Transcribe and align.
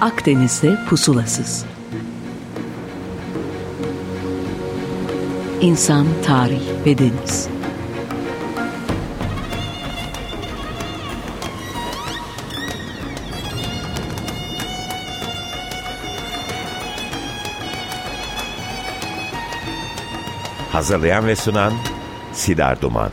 Akdeniz'de 0.00 0.78
pusulasız. 0.88 1.64
İnsan, 5.60 6.06
tarih 6.26 6.60
ve 6.86 6.98
deniz. 6.98 7.48
Hazırlayan 20.72 21.26
ve 21.26 21.36
sunan 21.36 21.72
Sidar 22.32 22.82
Duman. 22.82 23.10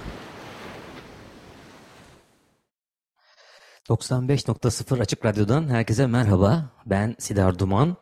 95.0 3.95 5.01
Açık 5.01 5.25
Radyo'dan 5.25 5.69
herkese 5.69 6.07
merhaba. 6.07 6.71
Ben 6.85 7.15
Sidar 7.19 7.59
Duman. 7.59 7.95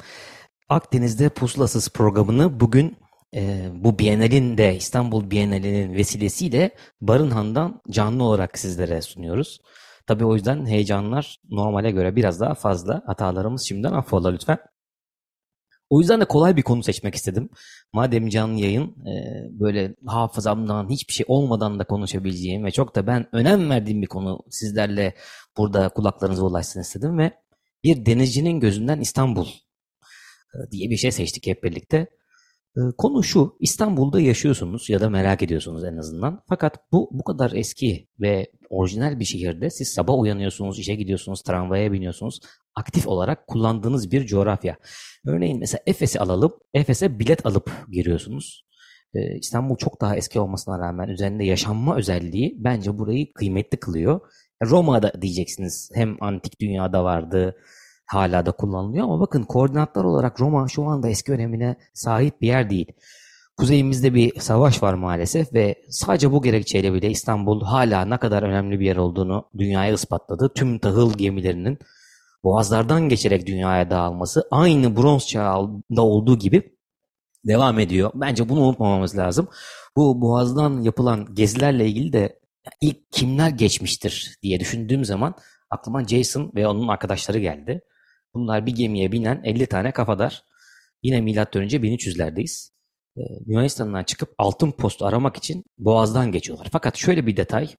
Akdeniz'de 0.70 1.30
Pusulasız 1.30 1.90
programını 1.90 2.60
bugün 2.60 2.98
e, 3.36 3.70
bu 3.74 4.00
Bienal'in 4.00 4.58
de 4.58 4.76
İstanbul 4.76 5.32
Bienali'nin 5.32 5.94
vesilesiyle 5.94 6.76
Barınhan'dan 7.02 7.82
canlı 7.90 8.24
olarak 8.24 8.60
sizlere 8.60 9.02
sunuyoruz. 9.02 9.60
Tabii 10.08 10.26
o 10.26 10.36
yüzden 10.36 10.66
heyecanlar 10.66 11.38
normale 11.50 11.92
göre 11.92 12.16
biraz 12.16 12.40
daha 12.40 12.54
fazla. 12.54 13.04
Hatalarımız 13.06 13.66
şimdiden 13.68 13.94
affola 13.94 14.30
lütfen. 14.30 14.58
O 15.90 16.00
yüzden 16.00 16.22
de 16.22 16.26
kolay 16.26 16.58
bir 16.58 16.62
konu 16.62 16.84
seçmek 16.84 17.16
istedim. 17.16 17.50
Madem 17.94 18.30
canlı 18.30 18.60
yayın 18.60 18.84
e, 18.84 19.14
böyle 19.60 19.96
hafızamdan 20.06 20.90
hiçbir 20.90 21.14
şey 21.14 21.26
olmadan 21.30 21.80
da 21.80 21.84
konuşabileceğim 21.84 22.66
ve 22.66 22.72
çok 22.72 22.96
da 22.96 23.08
ben 23.08 23.28
önem 23.32 23.70
verdiğim 23.70 24.02
bir 24.02 24.08
konu 24.08 24.40
sizlerle 24.50 25.14
burada 25.58 25.90
kulaklarınıza 25.90 26.44
ulaşsın 26.44 26.82
istedim 26.82 27.18
ve 27.18 27.32
bir 27.84 28.06
denizcinin 28.06 28.60
gözünden 28.60 29.00
İstanbul 29.00 29.48
e, 30.54 30.72
diye 30.72 30.90
bir 30.90 30.98
şey 30.98 31.12
seçtik 31.12 31.48
hep 31.48 31.64
birlikte. 31.64 31.98
E, 32.78 32.82
konu 32.98 33.24
şu, 33.24 33.58
İstanbul'da 33.60 34.20
yaşıyorsunuz 34.20 34.90
ya 34.90 35.02
da 35.02 35.10
merak 35.10 35.44
ediyorsunuz 35.44 35.84
en 35.84 35.98
azından. 35.98 36.44
Fakat 36.50 36.92
bu 36.92 37.10
bu 37.12 37.24
kadar 37.24 37.52
eski 37.52 38.08
ve 38.20 38.52
orijinal 38.70 39.20
bir 39.20 39.26
şehirde 39.26 39.70
siz 39.70 39.94
sabah 39.94 40.20
uyanıyorsunuz, 40.20 40.80
işe 40.80 40.96
gidiyorsunuz, 40.96 41.42
tramvaya 41.42 41.92
biniyorsunuz. 41.92 42.40
Aktif 42.76 43.08
olarak 43.08 43.48
kullandığınız 43.48 44.12
bir 44.12 44.26
coğrafya. 44.26 44.78
Örneğin 45.28 45.60
mesela 45.60 45.82
Efes'i 45.86 46.20
alalım, 46.20 46.54
Efes'e 46.74 47.20
bilet 47.20 47.46
alıp 47.46 47.72
giriyorsunuz. 47.92 48.66
Ee, 49.16 49.38
İstanbul 49.38 49.78
çok 49.78 50.02
daha 50.02 50.18
eski 50.18 50.40
olmasına 50.40 50.80
rağmen 50.80 51.08
üzerinde 51.08 51.44
yaşanma 51.44 51.98
özelliği 51.98 52.56
bence 52.58 52.98
burayı 52.98 53.34
kıymetli 53.34 53.80
kılıyor. 53.80 54.22
Roma'da 54.64 55.22
diyeceksiniz 55.22 55.90
hem 55.94 56.18
antik 56.24 56.62
dünyada 56.62 57.04
vardı, 57.04 57.56
hala 58.06 58.46
da 58.46 58.52
kullanılıyor 58.52 59.04
ama 59.04 59.20
bakın 59.20 59.44
koordinatlar 59.44 60.04
olarak 60.04 60.42
Roma 60.42 60.68
şu 60.68 60.84
anda 60.84 61.10
eski 61.10 61.32
önemine 61.32 61.76
sahip 61.94 62.42
bir 62.42 62.48
yer 62.48 62.70
değil. 62.70 62.92
Kuzeyimizde 63.58 64.14
bir 64.14 64.40
savaş 64.40 64.84
var 64.84 64.94
maalesef 64.94 65.54
ve 65.54 65.76
sadece 65.90 66.32
bu 66.32 66.42
gerekçeyle 66.42 66.94
bile 66.94 67.10
İstanbul 67.10 67.62
hala 67.62 68.06
ne 68.06 68.18
kadar 68.18 68.44
önemli 68.44 68.80
bir 68.80 68.86
yer 68.86 68.96
olduğunu 68.96 69.50
dünyaya 69.58 69.94
ispatladı. 69.94 70.52
Tüm 70.56 70.80
tahıl 70.80 71.14
gemilerinin 71.14 71.80
boğazlardan 72.44 73.10
geçerek 73.10 73.48
dünyaya 73.48 73.90
dağılması 73.90 74.48
aynı 74.52 74.96
bronz 74.96 75.28
çağında 75.28 76.02
olduğu 76.02 76.38
gibi 76.38 76.78
devam 77.48 77.80
ediyor. 77.80 78.12
Bence 78.16 78.50
bunu 78.50 78.60
unutmamamız 78.60 79.18
lazım. 79.18 79.48
Bu 79.96 80.22
boğazdan 80.22 80.82
yapılan 80.82 81.36
gezilerle 81.36 81.88
ilgili 81.88 82.14
de 82.14 82.40
ilk 82.82 83.12
kimler 83.12 83.50
geçmiştir 83.50 84.38
diye 84.44 84.60
düşündüğüm 84.60 85.06
zaman 85.06 85.36
aklıma 85.70 86.04
Jason 86.04 86.52
ve 86.56 86.68
onun 86.68 86.88
arkadaşları 86.88 87.40
geldi. 87.40 87.82
Bunlar 88.34 88.66
bir 88.66 88.76
gemiye 88.76 89.12
binen 89.12 89.42
50 89.44 89.66
tane 89.68 89.92
kafadar. 89.92 90.44
Yine 91.04 91.22
milattan 91.22 91.62
önce 91.62 91.78
1300'lerdeyiz. 91.78 92.70
Ee, 93.18 93.22
Yunanistan'dan 93.46 94.04
çıkıp 94.04 94.34
altın 94.38 94.72
postu 94.72 95.06
aramak 95.06 95.38
için 95.38 95.64
boğazdan 95.78 96.32
geçiyorlar. 96.32 96.68
Fakat 96.72 96.98
şöyle 96.98 97.28
bir 97.28 97.38
detay. 97.38 97.70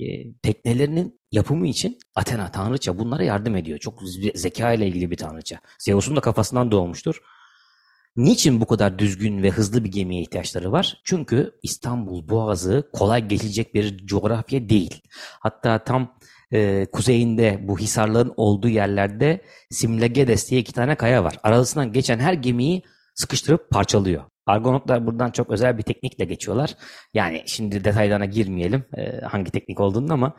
E, 0.00 0.32
teknelerinin 0.42 1.20
yapımı 1.32 1.66
için 1.68 1.98
Athena 2.14 2.50
tanrıça 2.50 2.98
bunlara 2.98 3.24
yardım 3.24 3.56
ediyor. 3.56 3.78
Çok 3.78 4.02
zeka 4.34 4.72
ile 4.72 4.86
ilgili 4.86 5.10
bir 5.10 5.16
tanrıça. 5.16 5.60
Zeus'un 5.78 6.16
da 6.16 6.20
kafasından 6.20 6.70
doğmuştur. 6.70 7.20
Niçin 8.16 8.60
bu 8.60 8.66
kadar 8.66 8.98
düzgün 8.98 9.42
ve 9.42 9.50
hızlı 9.50 9.84
bir 9.84 9.92
gemiye 9.92 10.22
ihtiyaçları 10.22 10.72
var? 10.72 11.00
Çünkü 11.04 11.52
İstanbul 11.62 12.28
Boğazı 12.28 12.90
kolay 12.92 13.28
geçilecek 13.28 13.74
bir 13.74 14.06
coğrafya 14.06 14.68
değil. 14.68 15.02
Hatta 15.40 15.84
tam 15.84 16.18
e, 16.52 16.86
kuzeyinde 16.92 17.60
bu 17.62 17.78
hisarların 17.78 18.34
olduğu 18.36 18.68
yerlerde 18.68 19.42
Simlegedes 19.70 20.50
diye 20.50 20.60
iki 20.60 20.72
tane 20.72 20.94
kaya 20.94 21.24
var. 21.24 21.38
Arasından 21.42 21.92
geçen 21.92 22.18
her 22.18 22.32
gemiyi 22.32 22.82
sıkıştırıp 23.14 23.70
parçalıyor. 23.70 24.22
Argonotlar 24.46 25.06
buradan 25.06 25.30
çok 25.30 25.50
özel 25.50 25.78
bir 25.78 25.82
teknikle 25.82 26.24
geçiyorlar. 26.24 26.76
Yani 27.14 27.42
şimdi 27.46 27.84
detaylarına 27.84 28.24
girmeyelim 28.24 28.84
e, 28.96 29.20
hangi 29.20 29.50
teknik 29.50 29.80
olduğunu 29.80 30.12
ama 30.12 30.36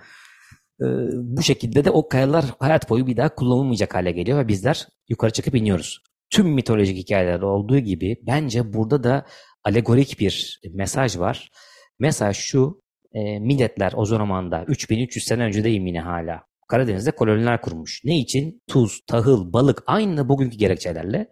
e, 0.82 0.86
bu 1.14 1.44
şekilde 1.44 1.86
de 1.86 1.92
o 1.92 2.10
kayalar 2.10 2.46
hayat 2.60 2.90
boyu 2.90 3.08
bir 3.08 3.18
daha 3.18 3.36
kullanılmayacak 3.36 3.96
hale 3.96 4.12
geliyor 4.12 4.40
ve 4.40 4.48
bizler 4.48 4.88
yukarı 5.10 5.32
çıkıp 5.32 5.56
iniyoruz. 5.56 6.02
Tüm 6.36 6.48
mitolojik 6.48 6.98
hikayelerde 6.98 7.46
olduğu 7.46 7.80
gibi 7.80 8.22
bence 8.28 8.74
burada 8.74 9.04
da 9.04 9.26
alegorik 9.64 10.20
bir 10.20 10.62
mesaj 10.74 11.18
var. 11.18 11.52
Mesaj 12.00 12.38
şu, 12.38 12.84
e, 13.14 13.40
milletler 13.40 13.94
o 13.96 14.06
zamanda 14.06 14.64
3300 14.68 15.26
sene 15.26 15.44
önce 15.44 15.64
deyim 15.64 15.88
yine 15.88 16.02
hala 16.02 16.44
Karadeniz'de 16.68 17.12
koloniler 17.12 17.62
kurmuş. 17.62 18.02
Ne 18.04 18.20
için? 18.20 18.62
Tuz, 18.68 19.06
tahıl, 19.08 19.54
balık 19.54 19.84
aynı 19.88 20.30
bugünkü 20.30 20.58
gerekçelerle 20.58 21.32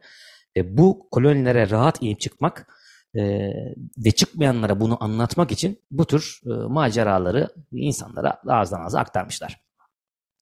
e, 0.57 0.77
bu 0.77 1.07
kolonilere 1.11 1.69
rahat 1.69 2.01
inip 2.01 2.19
çıkmak 2.19 2.67
e, 3.15 3.21
ve 4.05 4.11
çıkmayanlara 4.11 4.79
bunu 4.79 5.03
anlatmak 5.03 5.51
için 5.51 5.81
bu 5.91 6.05
tür 6.05 6.41
e, 6.45 6.49
maceraları 6.49 7.49
insanlara 7.71 8.41
ağızdan 8.47 8.85
ağza 8.85 8.99
aktarmışlar. 8.99 9.61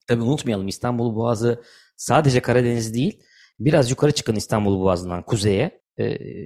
Tabii 0.07 0.21
unutmayalım 0.21 0.67
İstanbul 0.67 1.15
Boğazı 1.15 1.63
sadece 1.97 2.41
Karadeniz 2.41 2.93
değil, 2.93 3.23
biraz 3.59 3.89
yukarı 3.89 4.11
çıkın 4.11 4.35
İstanbul 4.35 4.79
Boğazı'ndan 4.79 5.23
kuzeye, 5.23 5.81
e, 5.97 6.03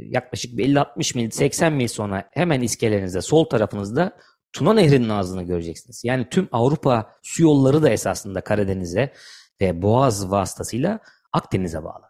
yaklaşık 0.10 0.60
50-60 0.60 1.18
mil, 1.18 1.30
80 1.30 1.74
mil 1.74 1.88
sonra 1.88 2.30
hemen 2.32 2.62
iskelerinizde, 2.62 3.22
sol 3.22 3.46
tarafınızda 3.46 4.18
Tuna 4.54 4.74
Nehri'nin 4.74 5.10
ağzını 5.10 5.44
göreceksiniz. 5.44 6.02
Yani 6.04 6.30
tüm 6.30 6.50
Avrupa 6.52 7.12
su 7.24 7.44
yolları 7.44 7.84
da 7.84 7.90
esasında 7.90 8.42
Karadeniz'e 8.42 9.14
ve 9.62 9.82
Boğaz 9.82 10.32
vasıtasıyla 10.32 11.00
Akdeniz'e 11.34 11.84
bağlı. 11.84 12.06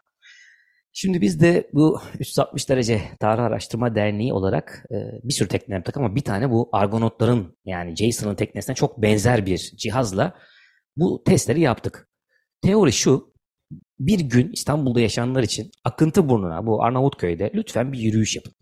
Şimdi 0.92 1.20
biz 1.20 1.40
de 1.40 1.70
bu 1.72 2.00
360 2.18 2.68
derece 2.68 3.02
tarih 3.20 3.42
araştırma 3.42 3.94
derneği 3.94 4.32
olarak 4.32 4.86
e, 4.90 4.96
bir 5.22 5.32
sürü 5.32 5.48
tekne 5.48 5.74
yaptık 5.74 5.96
ama 5.96 6.14
bir 6.14 6.20
tane 6.20 6.50
bu 6.50 6.68
Argonotların 6.72 7.58
yani 7.64 7.96
Jason'ın 7.96 8.34
teknesine 8.34 8.74
çok 8.74 9.02
benzer 9.02 9.46
bir 9.46 9.58
cihazla 9.58 10.34
bu 10.96 11.22
testleri 11.24 11.60
yaptık. 11.60 12.08
Teori 12.62 12.92
şu, 12.92 13.34
bir 13.98 14.20
gün 14.20 14.52
İstanbul'da 14.52 15.00
yaşayanlar 15.00 15.42
için 15.42 15.70
akıntı 15.84 16.28
burnuna 16.28 16.66
bu 16.66 16.82
Arnavutköy'de 16.82 17.50
lütfen 17.54 17.92
bir 17.92 17.98
yürüyüş 17.98 18.36
yapın. 18.36 18.52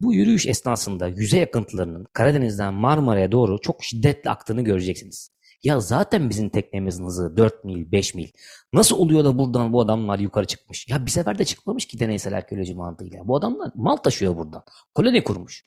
Bu 0.00 0.14
yürüyüş 0.14 0.46
esnasında 0.46 1.08
yüzey 1.08 1.42
akıntılarının 1.42 2.06
Karadeniz'den 2.12 2.74
Marmara'ya 2.74 3.32
doğru 3.32 3.60
çok 3.60 3.84
şiddetli 3.84 4.30
aktığını 4.30 4.62
göreceksiniz. 4.62 5.36
Ya 5.64 5.80
zaten 5.80 6.30
bizim 6.30 6.48
teknemizin 6.48 7.04
hızı 7.04 7.36
4 7.36 7.64
mil, 7.64 7.92
5 7.92 8.14
mil. 8.14 8.28
Nasıl 8.72 8.96
oluyor 8.98 9.24
da 9.24 9.38
buradan 9.38 9.72
bu 9.72 9.80
adamlar 9.80 10.18
yukarı 10.18 10.46
çıkmış? 10.46 10.88
Ya 10.88 11.06
bir 11.06 11.10
sefer 11.10 11.38
de 11.38 11.44
çıkmamış 11.44 11.86
ki 11.86 12.00
deneysel 12.00 12.36
arkeoloji 12.36 12.74
mantığıyla. 12.74 13.28
Bu 13.28 13.36
adamlar 13.36 13.70
mal 13.74 13.96
taşıyor 13.96 14.36
buradan. 14.36 14.62
Koloni 14.94 15.24
kurmuş. 15.24 15.64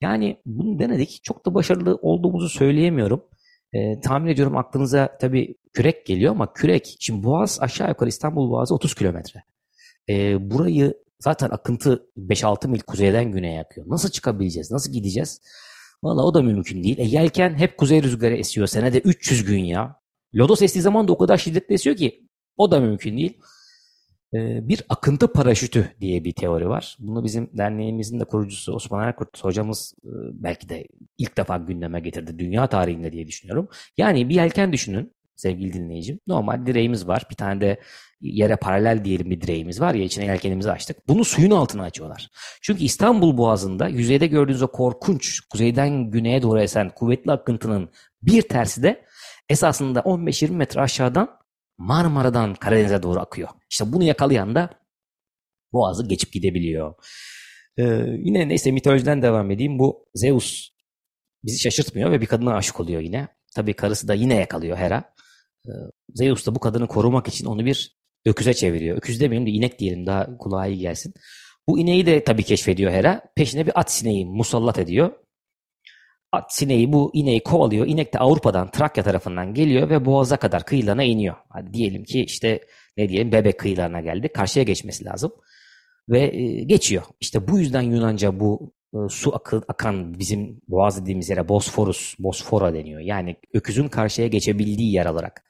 Yani 0.00 0.40
bunu 0.46 0.78
denedik. 0.78 1.20
Çok 1.22 1.46
da 1.46 1.54
başarılı 1.54 1.98
olduğumuzu 2.02 2.48
söyleyemiyorum. 2.48 3.24
E, 3.72 4.00
tahmin 4.00 4.30
ediyorum 4.30 4.56
aklınıza 4.56 5.18
tabii 5.20 5.54
kürek 5.72 6.06
geliyor 6.06 6.32
ama 6.32 6.52
kürek, 6.52 6.96
şimdi 7.00 7.24
Boğaz 7.24 7.58
aşağı 7.60 7.88
yukarı 7.88 8.08
İstanbul 8.08 8.50
Boğazı 8.50 8.74
30 8.74 8.94
kilometre. 8.94 9.42
E, 10.08 10.50
burayı 10.50 10.94
zaten 11.18 11.50
akıntı 11.50 12.06
5-6 12.18 12.68
mil 12.68 12.80
kuzeyden 12.80 13.32
güneye 13.32 13.60
akıyor. 13.60 13.86
Nasıl 13.88 14.08
çıkabileceğiz? 14.08 14.70
Nasıl 14.70 14.92
gideceğiz? 14.92 15.40
Valla 16.02 16.24
o 16.24 16.34
da 16.34 16.42
mümkün 16.42 16.82
değil. 16.82 16.98
E, 16.98 17.02
yelken 17.04 17.54
hep 17.54 17.78
kuzey 17.78 18.02
rüzgarı 18.02 18.36
esiyor. 18.36 18.66
Senede 18.66 18.98
300 18.98 19.44
gün 19.44 19.64
ya. 19.64 20.00
Lodos 20.34 20.62
estiği 20.62 20.82
zaman 20.82 21.08
da 21.08 21.12
o 21.12 21.18
kadar 21.18 21.36
şiddetli 21.36 21.74
esiyor 21.74 21.96
ki 21.96 22.28
o 22.56 22.70
da 22.70 22.80
mümkün 22.80 23.16
değil. 23.16 23.38
E, 24.34 24.68
bir 24.68 24.82
akıntı 24.88 25.32
paraşütü 25.32 25.92
diye 26.00 26.24
bir 26.24 26.32
teori 26.32 26.68
var. 26.68 26.96
Bunu 27.00 27.24
bizim 27.24 27.50
derneğimizin 27.58 28.20
de 28.20 28.24
kurucusu 28.24 28.72
Osman 28.72 29.08
Erkurt 29.08 29.44
hocamız 29.44 29.94
e, 30.04 30.10
belki 30.32 30.68
de 30.68 30.86
ilk 31.18 31.36
defa 31.36 31.56
gündeme 31.56 32.00
getirdi 32.00 32.38
dünya 32.38 32.66
tarihinde 32.66 33.12
diye 33.12 33.26
düşünüyorum. 33.26 33.68
Yani 33.96 34.28
bir 34.28 34.34
yelken 34.34 34.72
düşünün 34.72 35.12
sevgili 35.36 35.72
dinleyicim. 35.72 36.20
Normal 36.26 36.66
direğimiz 36.66 37.08
var. 37.08 37.26
Bir 37.30 37.36
tane 37.36 37.60
de 37.60 37.80
yere 38.20 38.56
paralel 38.56 39.04
diyelim 39.04 39.30
bir 39.30 39.40
direğimiz 39.40 39.80
var 39.80 39.94
ya 39.94 40.04
içine 40.04 40.24
yelkenimizi 40.24 40.70
açtık. 40.70 41.08
Bunu 41.08 41.24
suyun 41.24 41.50
altına 41.50 41.82
açıyorlar. 41.82 42.28
Çünkü 42.62 42.82
İstanbul 42.82 43.36
Boğazı'nda 43.36 43.88
yüzeyde 43.88 44.26
gördüğünüz 44.26 44.62
o 44.62 44.72
korkunç 44.72 45.40
kuzeyden 45.40 46.10
güneye 46.10 46.42
doğru 46.42 46.60
esen 46.60 46.90
kuvvetli 46.90 47.32
akıntının 47.32 47.90
bir 48.22 48.42
tersi 48.42 48.82
de 48.82 49.04
esasında 49.48 50.00
15-20 50.00 50.50
metre 50.50 50.80
aşağıdan 50.80 51.39
Marmara'dan 51.80 52.54
Karadeniz'e 52.54 53.02
doğru 53.02 53.20
akıyor. 53.20 53.48
İşte 53.70 53.92
bunu 53.92 54.04
yakalayan 54.04 54.54
da 54.54 54.70
Boğaz'ı 55.72 56.08
geçip 56.08 56.32
gidebiliyor. 56.32 56.94
Ee, 57.78 57.82
yine 58.18 58.48
neyse 58.48 58.70
mitolojiden 58.70 59.22
devam 59.22 59.50
edeyim. 59.50 59.78
Bu 59.78 60.08
Zeus 60.14 60.68
bizi 61.44 61.58
şaşırtmıyor 61.58 62.10
ve 62.10 62.20
bir 62.20 62.26
kadına 62.26 62.54
aşık 62.54 62.80
oluyor 62.80 63.00
yine. 63.00 63.28
Tabii 63.54 63.74
karısı 63.74 64.08
da 64.08 64.14
yine 64.14 64.34
yakalıyor 64.34 64.76
Hera. 64.76 65.14
Ee, 65.66 65.70
Zeus 66.14 66.46
da 66.46 66.54
bu 66.54 66.60
kadını 66.60 66.86
korumak 66.86 67.28
için 67.28 67.46
onu 67.46 67.64
bir 67.64 67.96
öküze 68.26 68.54
çeviriyor. 68.54 68.96
Öküz 68.96 69.20
demeyelim 69.20 69.46
de 69.46 69.50
inek 69.50 69.78
diyelim 69.78 70.06
daha 70.06 70.38
kulağa 70.38 70.66
iyi 70.66 70.78
gelsin. 70.78 71.14
Bu 71.68 71.78
ineği 71.78 72.06
de 72.06 72.24
tabii 72.24 72.42
keşfediyor 72.42 72.92
Hera. 72.92 73.22
Peşine 73.36 73.66
bir 73.66 73.80
at 73.80 73.92
sineği 73.92 74.26
musallat 74.26 74.78
ediyor. 74.78 75.12
At 76.32 76.54
sineği 76.54 76.92
bu 76.92 77.10
ineği 77.14 77.42
kovalıyor. 77.42 77.86
İnek 77.86 78.14
de 78.14 78.18
Avrupa'dan 78.18 78.70
Trakya 78.70 79.04
tarafından 79.04 79.54
geliyor 79.54 79.90
ve 79.90 80.04
Boğaz'a 80.04 80.36
kadar 80.36 80.64
kıyılarına 80.64 81.02
iniyor. 81.02 81.36
Hadi 81.48 81.72
diyelim 81.72 82.04
ki 82.04 82.20
işte 82.24 82.60
ne 82.96 83.08
diyelim 83.08 83.32
Bebek 83.32 83.58
kıyılarına 83.58 84.00
geldi. 84.00 84.28
Karşıya 84.28 84.62
geçmesi 84.62 85.04
lazım. 85.04 85.32
Ve 86.08 86.20
e, 86.36 86.64
geçiyor. 86.64 87.02
İşte 87.20 87.48
bu 87.48 87.58
yüzden 87.58 87.82
Yunanca 87.82 88.40
bu 88.40 88.72
e, 88.94 88.98
su 89.08 89.34
akı, 89.34 89.62
akan 89.68 90.18
bizim 90.18 90.60
boğaz 90.68 91.02
dediğimiz 91.02 91.30
yere 91.30 91.48
Bosforus, 91.48 92.14
Bosfora 92.18 92.74
deniyor. 92.74 93.00
Yani 93.00 93.36
öküzün 93.54 93.88
karşıya 93.88 94.28
geçebildiği 94.28 94.92
yer 94.92 95.06
olarak. 95.06 95.44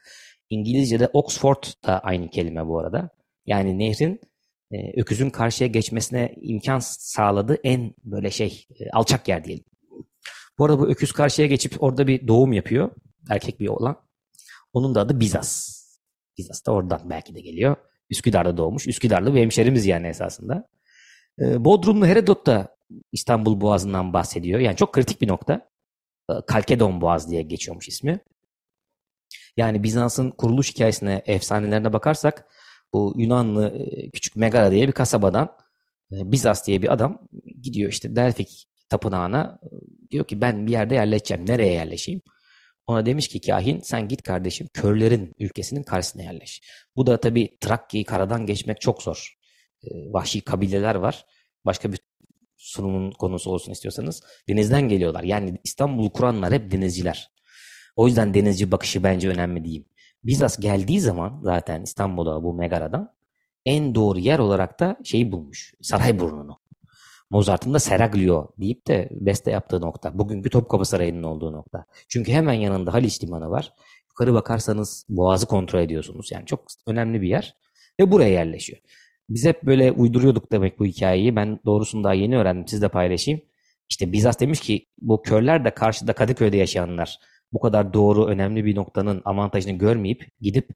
İngilizce'de 0.50 1.08
Oxford 1.12 1.64
da 1.86 1.98
aynı 2.00 2.30
kelime 2.30 2.66
bu 2.66 2.78
arada. 2.78 3.10
Yani 3.46 3.78
nehrin 3.78 4.20
e, 4.72 5.00
öküzün 5.00 5.30
karşıya 5.30 5.68
geçmesine 5.68 6.34
imkan 6.42 6.78
sağladığı 6.78 7.58
en 7.64 7.94
böyle 8.04 8.30
şey 8.30 8.66
e, 8.80 8.90
alçak 8.90 9.28
yer 9.28 9.44
diyelim. 9.44 9.64
Bu 10.60 10.64
arada 10.64 10.78
bu 10.78 10.88
öküz 10.88 11.12
karşıya 11.12 11.48
geçip 11.48 11.82
orada 11.82 12.06
bir 12.06 12.28
doğum 12.28 12.52
yapıyor. 12.52 12.90
Erkek 13.30 13.60
bir 13.60 13.68
oğlan. 13.68 13.96
Onun 14.72 14.94
da 14.94 15.00
adı 15.00 15.20
Bizas. 15.20 15.80
Bizas 16.38 16.66
da 16.66 16.72
oradan 16.72 17.00
belki 17.10 17.34
de 17.34 17.40
geliyor. 17.40 17.76
Üsküdar'da 18.10 18.56
doğmuş. 18.56 18.86
Üsküdarlı 18.86 19.34
bir 19.34 19.40
hemşerimiz 19.40 19.86
yani 19.86 20.06
esasında. 20.06 20.68
E, 21.40 21.64
Bodrumlu 21.64 22.06
Herodot 22.06 22.46
da 22.46 22.76
İstanbul 23.12 23.60
Boğazı'ndan 23.60 24.12
bahsediyor. 24.12 24.60
Yani 24.60 24.76
çok 24.76 24.94
kritik 24.94 25.20
bir 25.20 25.28
nokta. 25.28 25.68
E, 26.30 26.32
Kalkedon 26.46 27.00
Boğaz 27.00 27.30
diye 27.30 27.42
geçiyormuş 27.42 27.88
ismi. 27.88 28.20
Yani 29.56 29.82
Bizans'ın 29.82 30.30
kuruluş 30.30 30.74
hikayesine, 30.74 31.22
efsanelerine 31.26 31.92
bakarsak 31.92 32.46
bu 32.92 33.14
Yunanlı 33.16 33.68
e, 33.68 34.10
küçük 34.10 34.36
Megara 34.36 34.70
diye 34.70 34.88
bir 34.88 34.92
kasabadan 34.92 35.56
e, 36.12 36.32
Bizas 36.32 36.66
diye 36.66 36.82
bir 36.82 36.92
adam 36.92 37.28
gidiyor 37.62 37.90
işte 37.90 38.16
Delfik 38.16 38.66
tapınağına 38.88 39.60
diyor 40.10 40.24
ki 40.24 40.40
ben 40.40 40.66
bir 40.66 40.72
yerde 40.72 40.94
yerleşeceğim. 40.94 41.46
Nereye 41.46 41.72
yerleşeyim? 41.72 42.22
Ona 42.86 43.06
demiş 43.06 43.28
ki 43.28 43.40
kahin 43.40 43.80
sen 43.80 44.08
git 44.08 44.22
kardeşim 44.22 44.68
körlerin 44.72 45.32
ülkesinin 45.38 45.82
karşısına 45.82 46.22
yerleş. 46.22 46.62
Bu 46.96 47.06
da 47.06 47.20
tabii 47.20 47.58
Trakya'yı 47.60 48.04
karadan 48.04 48.46
geçmek 48.46 48.80
çok 48.80 49.02
zor. 49.02 49.38
Vahşi 49.92 50.40
kabileler 50.40 50.94
var. 50.94 51.26
Başka 51.64 51.92
bir 51.92 52.00
sunumun 52.56 53.10
konusu 53.10 53.50
olsun 53.50 53.72
istiyorsanız 53.72 54.22
denizden 54.48 54.88
geliyorlar. 54.88 55.22
Yani 55.22 55.58
İstanbul'u 55.64 56.12
kuranlar 56.12 56.52
hep 56.52 56.70
denizciler. 56.70 57.30
O 57.96 58.06
yüzden 58.06 58.34
denizci 58.34 58.72
bakışı 58.72 59.02
bence 59.02 59.28
önemli 59.28 59.64
diyeyim. 59.64 59.84
Bizas 60.24 60.60
geldiği 60.60 61.00
zaman 61.00 61.40
zaten 61.42 61.82
İstanbul'a 61.82 62.42
bu 62.42 62.54
Megara'dan 62.54 63.14
en 63.64 63.94
doğru 63.94 64.18
yer 64.18 64.38
olarak 64.38 64.80
da 64.80 64.96
şeyi 65.04 65.32
bulmuş. 65.32 65.74
Sarayburnu'nu. 65.82 66.60
Mozart'ın 67.30 67.74
da 67.74 67.78
Seraglio 67.78 68.48
deyip 68.58 68.86
de 68.86 69.08
beste 69.12 69.50
yaptığı 69.50 69.80
nokta. 69.80 70.18
Bugünkü 70.18 70.50
Topkapı 70.50 70.84
Sarayı'nın 70.84 71.22
olduğu 71.22 71.52
nokta. 71.52 71.84
Çünkü 72.08 72.32
hemen 72.32 72.52
yanında 72.52 72.94
Haliç 72.94 73.24
Limanı 73.24 73.50
var. 73.50 73.72
Yukarı 74.08 74.34
bakarsanız 74.34 75.06
Boğaz'ı 75.08 75.46
kontrol 75.46 75.80
ediyorsunuz. 75.80 76.32
Yani 76.32 76.46
çok 76.46 76.64
önemli 76.86 77.22
bir 77.22 77.28
yer. 77.28 77.56
Ve 78.00 78.10
buraya 78.10 78.30
yerleşiyor. 78.30 78.80
Biz 79.28 79.44
hep 79.44 79.62
böyle 79.62 79.92
uyduruyorduk 79.92 80.52
demek 80.52 80.78
bu 80.78 80.86
hikayeyi. 80.86 81.36
Ben 81.36 81.60
doğrusunu 81.66 82.04
daha 82.04 82.14
yeni 82.14 82.38
öğrendim. 82.38 82.68
Siz 82.68 82.82
de 82.82 82.88
paylaşayım. 82.88 83.40
İşte 83.90 84.12
Bizas 84.12 84.40
demiş 84.40 84.60
ki 84.60 84.86
bu 84.98 85.22
körler 85.22 85.64
de 85.64 85.70
karşıda 85.70 86.12
Kadıköy'de 86.12 86.56
yaşayanlar 86.56 87.18
bu 87.52 87.60
kadar 87.60 87.92
doğru 87.92 88.26
önemli 88.26 88.64
bir 88.64 88.76
noktanın 88.76 89.22
avantajını 89.24 89.72
görmeyip 89.72 90.26
gidip 90.40 90.70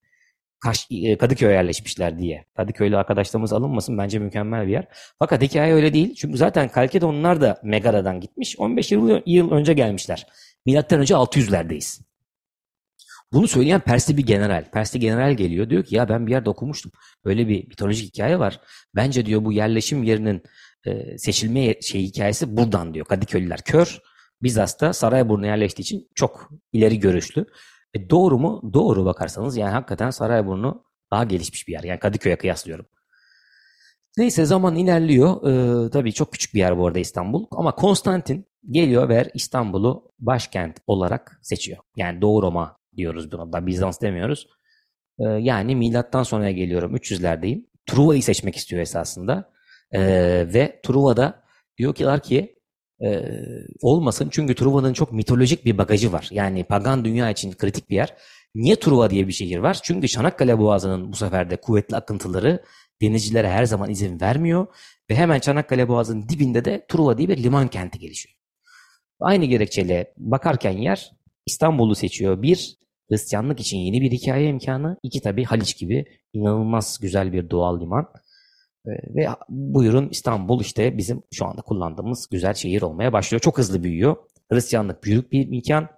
Kaş, 0.65 0.87
e, 0.91 1.19
Kadıköy'e 1.19 1.53
yerleşmişler 1.53 2.19
diye. 2.19 2.45
Kadıköylü 2.57 2.97
arkadaşlarımız 2.97 3.53
alınmasın 3.53 3.99
bence 3.99 4.19
mükemmel 4.19 4.67
bir 4.67 4.73
yer. 4.73 4.89
Fakat 5.19 5.43
hikaye 5.43 5.75
öyle 5.75 5.95
değil. 5.95 6.15
Çünkü 6.15 6.37
zaten 6.39 6.69
Kalkedonlar 6.69 7.41
da 7.41 7.61
Megara'dan 7.63 8.21
gitmiş. 8.21 8.59
15 8.59 8.93
yıl, 8.93 9.51
önce 9.51 9.73
gelmişler. 9.73 10.27
Milattan 10.67 11.01
önce 11.01 11.15
600'lerdeyiz. 11.15 12.01
Bunu 13.33 13.49
söyleyen 13.49 13.81
Persli 13.81 14.17
bir 14.17 14.27
general. 14.27 14.71
Persli 14.71 15.01
general 15.01 15.35
geliyor 15.35 15.71
diyor 15.71 15.85
ki 15.85 15.97
ya 15.97 16.09
ben 16.09 16.27
bir 16.27 16.33
yerde 16.33 16.51
okumuştum. 16.51 16.93
Böyle 17.25 17.49
bir 17.49 17.69
mitolojik 17.69 18.15
hikaye 18.15 18.39
var. 18.39 18.61
Bence 18.95 19.27
diyor 19.27 19.45
bu 19.45 19.53
yerleşim 19.53 20.03
yerinin 20.03 20.43
e, 20.87 21.19
seçilme 21.19 21.81
şey 21.81 22.03
hikayesi 22.03 22.57
buradan 22.57 22.95
diyor. 22.95 23.07
Kadıköylüler 23.07 23.61
kör. 23.65 23.99
Bizans'ta 24.43 24.93
Sarayburnu 24.93 25.47
yerleştiği 25.47 25.85
için 25.85 26.09
çok 26.15 26.51
ileri 26.73 27.01
görüşlü. 27.01 27.47
E 27.95 28.11
doğru 28.11 28.39
mu? 28.39 28.71
Doğru 28.73 29.05
bakarsanız 29.05 29.57
yani 29.57 29.73
hakikaten 29.73 30.11
Sarayburnu 30.11 30.85
daha 31.11 31.25
gelişmiş 31.25 31.69
bir 31.69 31.73
yer. 31.73 31.85
Yani 31.85 31.99
Kadıköy'e 31.99 32.37
kıyaslıyorum. 32.37 32.87
Neyse 34.19 34.45
zaman 34.45 34.77
ilerliyor. 34.77 35.49
Ee, 35.87 35.91
tabii 35.91 36.13
çok 36.13 36.33
küçük 36.33 36.55
bir 36.55 36.59
yer 36.59 36.79
bu 36.79 36.87
arada 36.87 36.99
İstanbul. 36.99 37.47
Ama 37.51 37.75
Konstantin 37.75 38.47
geliyor 38.71 39.09
ve 39.09 39.31
İstanbul'u 39.35 40.13
başkent 40.19 40.79
olarak 40.87 41.39
seçiyor. 41.43 41.79
Yani 41.97 42.23
Doğu 42.23 42.43
Roma 42.43 42.77
diyoruz 42.97 43.33
buna 43.33 43.53
da 43.53 43.67
Bizans 43.67 44.01
demiyoruz. 44.01 44.49
Ee, 45.19 45.25
yani 45.25 45.77
milattan 45.77 46.23
sonraya 46.23 46.53
geliyorum 46.53 46.97
300'lerdeyim. 46.97 47.67
Truva'yı 47.87 48.23
seçmek 48.23 48.57
istiyor 48.57 48.83
esasında. 48.83 49.51
Ee, 49.93 50.01
ve 50.55 50.81
Truva'da 50.83 51.45
diyorlar 51.79 52.23
ki 52.23 52.59
e, 53.05 53.23
olmasın 53.83 54.29
çünkü 54.33 54.55
Truva'nın 54.55 54.93
çok 54.93 55.13
mitolojik 55.13 55.65
bir 55.65 55.79
bagajı 55.79 56.13
var. 56.13 56.29
Yani 56.31 56.65
pagan 56.65 57.05
dünya 57.05 57.31
için 57.31 57.53
kritik 57.53 57.91
bir 57.91 57.97
yer. 57.97 58.15
Niye 58.55 58.77
Truva 58.77 59.11
diye 59.11 59.29
bir 59.29 59.33
şehir 59.33 59.59
var? 59.59 59.79
Çünkü 59.83 60.09
Çanakkale 60.09 60.59
Boğazı'nın 60.59 61.13
bu 61.13 61.17
sefer 61.17 61.51
de 61.51 61.57
kuvvetli 61.57 61.97
akıntıları 61.97 62.63
denizcilere 63.03 63.51
her 63.51 63.65
zaman 63.65 63.91
izin 63.91 64.21
vermiyor. 64.21 64.67
Ve 65.11 65.15
hemen 65.15 65.41
Çanakkale 65.41 65.89
Boğazı'nın 65.89 66.29
dibinde 66.29 66.65
de 66.65 66.87
Truva 66.89 67.19
diye 67.19 67.29
bir 67.29 67.43
liman 67.43 67.69
kenti 67.69 67.99
gelişiyor. 67.99 68.35
Aynı 69.21 69.45
gerekçeyle 69.45 70.15
bakarken 70.17 70.71
yer 70.71 71.13
İstanbul'u 71.47 71.95
seçiyor. 71.95 72.43
Bir, 72.43 72.79
Hristiyanlık 73.11 73.61
için 73.61 73.79
yeni 73.79 74.01
bir 74.01 74.11
hikaye 74.11 74.49
imkanı. 74.49 74.97
İki 75.03 75.21
tabii 75.21 75.45
Haliç 75.45 75.79
gibi 75.79 76.05
inanılmaz 76.33 76.99
güzel 77.01 77.33
bir 77.33 77.51
doğal 77.51 77.81
liman. 77.81 78.07
Ee, 78.87 78.91
ve 78.91 79.29
buyurun 79.49 80.09
İstanbul 80.09 80.61
işte 80.61 80.99
bizim 80.99 81.23
şu 81.33 81.47
anda 81.47 81.63
kullandığımız 81.63 82.29
güzel 82.31 82.55
şehir 82.55 82.83
olmaya 82.83 83.13
başlıyor. 83.13 83.41
Çok 83.41 83.59
hızlı 83.59 83.83
büyüyor. 83.83 84.17
Hristiyanlık 84.53 85.05
büyük 85.05 85.33
bir 85.33 85.53
imkan. 85.53 85.89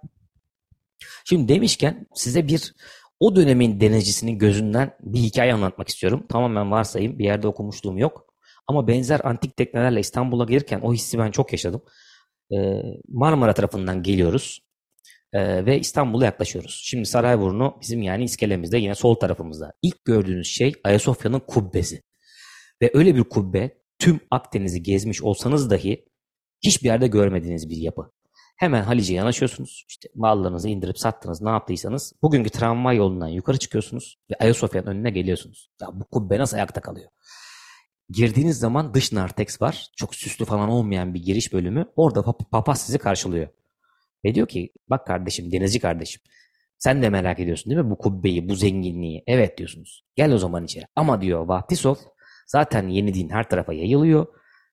Şimdi 1.25 1.53
demişken 1.53 2.07
size 2.13 2.47
bir 2.47 2.75
o 3.19 3.35
dönemin 3.35 3.79
denizcisinin 3.79 4.37
gözünden 4.37 4.95
bir 5.01 5.19
hikaye 5.19 5.53
anlatmak 5.53 5.89
istiyorum. 5.89 6.25
Tamamen 6.29 6.71
varsayım 6.71 7.19
bir 7.19 7.25
yerde 7.25 7.47
okumuşluğum 7.47 7.97
yok. 7.97 8.33
Ama 8.67 8.87
benzer 8.87 9.21
antik 9.23 9.57
teknelerle 9.57 9.99
İstanbul'a 9.99 10.45
gelirken 10.45 10.79
o 10.79 10.93
hissi 10.93 11.19
ben 11.19 11.31
çok 11.31 11.51
yaşadım. 11.51 11.81
Ee, 12.51 12.81
Marmara 13.07 13.53
tarafından 13.53 14.03
geliyoruz 14.03 14.61
ee, 15.33 15.65
ve 15.65 15.79
İstanbul'a 15.79 16.25
yaklaşıyoruz. 16.25 16.81
Şimdi 16.85 17.05
Sarayburnu 17.05 17.77
bizim 17.81 18.01
yani 18.01 18.23
iskelemizde 18.23 18.77
yine 18.77 18.95
sol 18.95 19.15
tarafımızda. 19.15 19.73
İlk 19.81 20.05
gördüğünüz 20.05 20.47
şey 20.47 20.73
Ayasofya'nın 20.83 21.39
kubbesi. 21.39 22.01
Ve 22.81 22.91
öyle 22.93 23.15
bir 23.15 23.23
kubbe 23.23 23.77
tüm 23.99 24.19
Akdeniz'i 24.31 24.83
gezmiş 24.83 25.21
olsanız 25.21 25.69
dahi 25.69 26.05
hiçbir 26.61 26.87
yerde 26.87 27.07
görmediğiniz 27.07 27.69
bir 27.69 27.77
yapı. 27.77 28.11
Hemen 28.57 28.83
Halice 28.83 29.13
yanaşıyorsunuz. 29.13 29.85
İşte 29.89 30.09
mallarınızı 30.15 30.69
indirip 30.69 30.99
sattınız 30.99 31.41
ne 31.41 31.49
yaptıysanız. 31.49 32.13
Bugünkü 32.21 32.49
tramvay 32.49 32.97
yolundan 32.97 33.27
yukarı 33.27 33.57
çıkıyorsunuz 33.57 34.19
ve 34.31 34.35
Ayasofya'nın 34.39 34.87
önüne 34.87 35.09
geliyorsunuz. 35.09 35.71
Ya 35.81 35.87
bu 35.93 36.05
kubbe 36.05 36.37
nasıl 36.37 36.57
ayakta 36.57 36.81
kalıyor? 36.81 37.09
Girdiğiniz 38.09 38.59
zaman 38.59 38.93
dış 38.93 39.11
narteks 39.11 39.61
var. 39.61 39.91
Çok 39.95 40.15
süslü 40.15 40.45
falan 40.45 40.69
olmayan 40.69 41.13
bir 41.13 41.23
giriş 41.23 41.53
bölümü. 41.53 41.85
Orada 41.95 42.23
pap 42.23 42.51
papaz 42.51 42.81
sizi 42.81 42.97
karşılıyor. 42.97 43.47
Ve 44.25 44.35
diyor 44.35 44.47
ki 44.47 44.73
bak 44.89 45.07
kardeşim 45.07 45.51
denizci 45.51 45.79
kardeşim. 45.79 46.21
Sen 46.77 47.01
de 47.01 47.09
merak 47.09 47.39
ediyorsun 47.39 47.71
değil 47.71 47.81
mi 47.83 47.89
bu 47.89 47.97
kubbeyi, 47.97 48.49
bu 48.49 48.55
zenginliği? 48.55 49.23
Evet 49.27 49.57
diyorsunuz. 49.57 50.05
Gel 50.15 50.31
o 50.31 50.37
zaman 50.37 50.63
içeri. 50.63 50.85
Ama 50.95 51.21
diyor 51.21 51.47
Vahtisov 51.47 51.95
Zaten 52.47 52.87
yeni 52.87 53.13
din 53.13 53.29
her 53.29 53.49
tarafa 53.49 53.73
yayılıyor. 53.73 54.27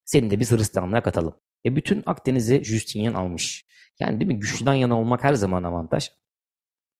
Seni 0.04 0.30
de 0.30 0.40
biz 0.40 0.52
Hristiyanlığa 0.52 1.02
katalım. 1.02 1.34
E 1.66 1.76
bütün 1.76 2.02
Akdeniz'i 2.06 2.64
Justinian 2.64 3.14
almış. 3.14 3.66
Yani 4.00 4.20
değil 4.20 4.32
mi? 4.32 4.38
Güçlüden 4.38 4.74
yana 4.74 5.00
olmak 5.00 5.24
her 5.24 5.34
zaman 5.34 5.62
avantaj. 5.62 6.10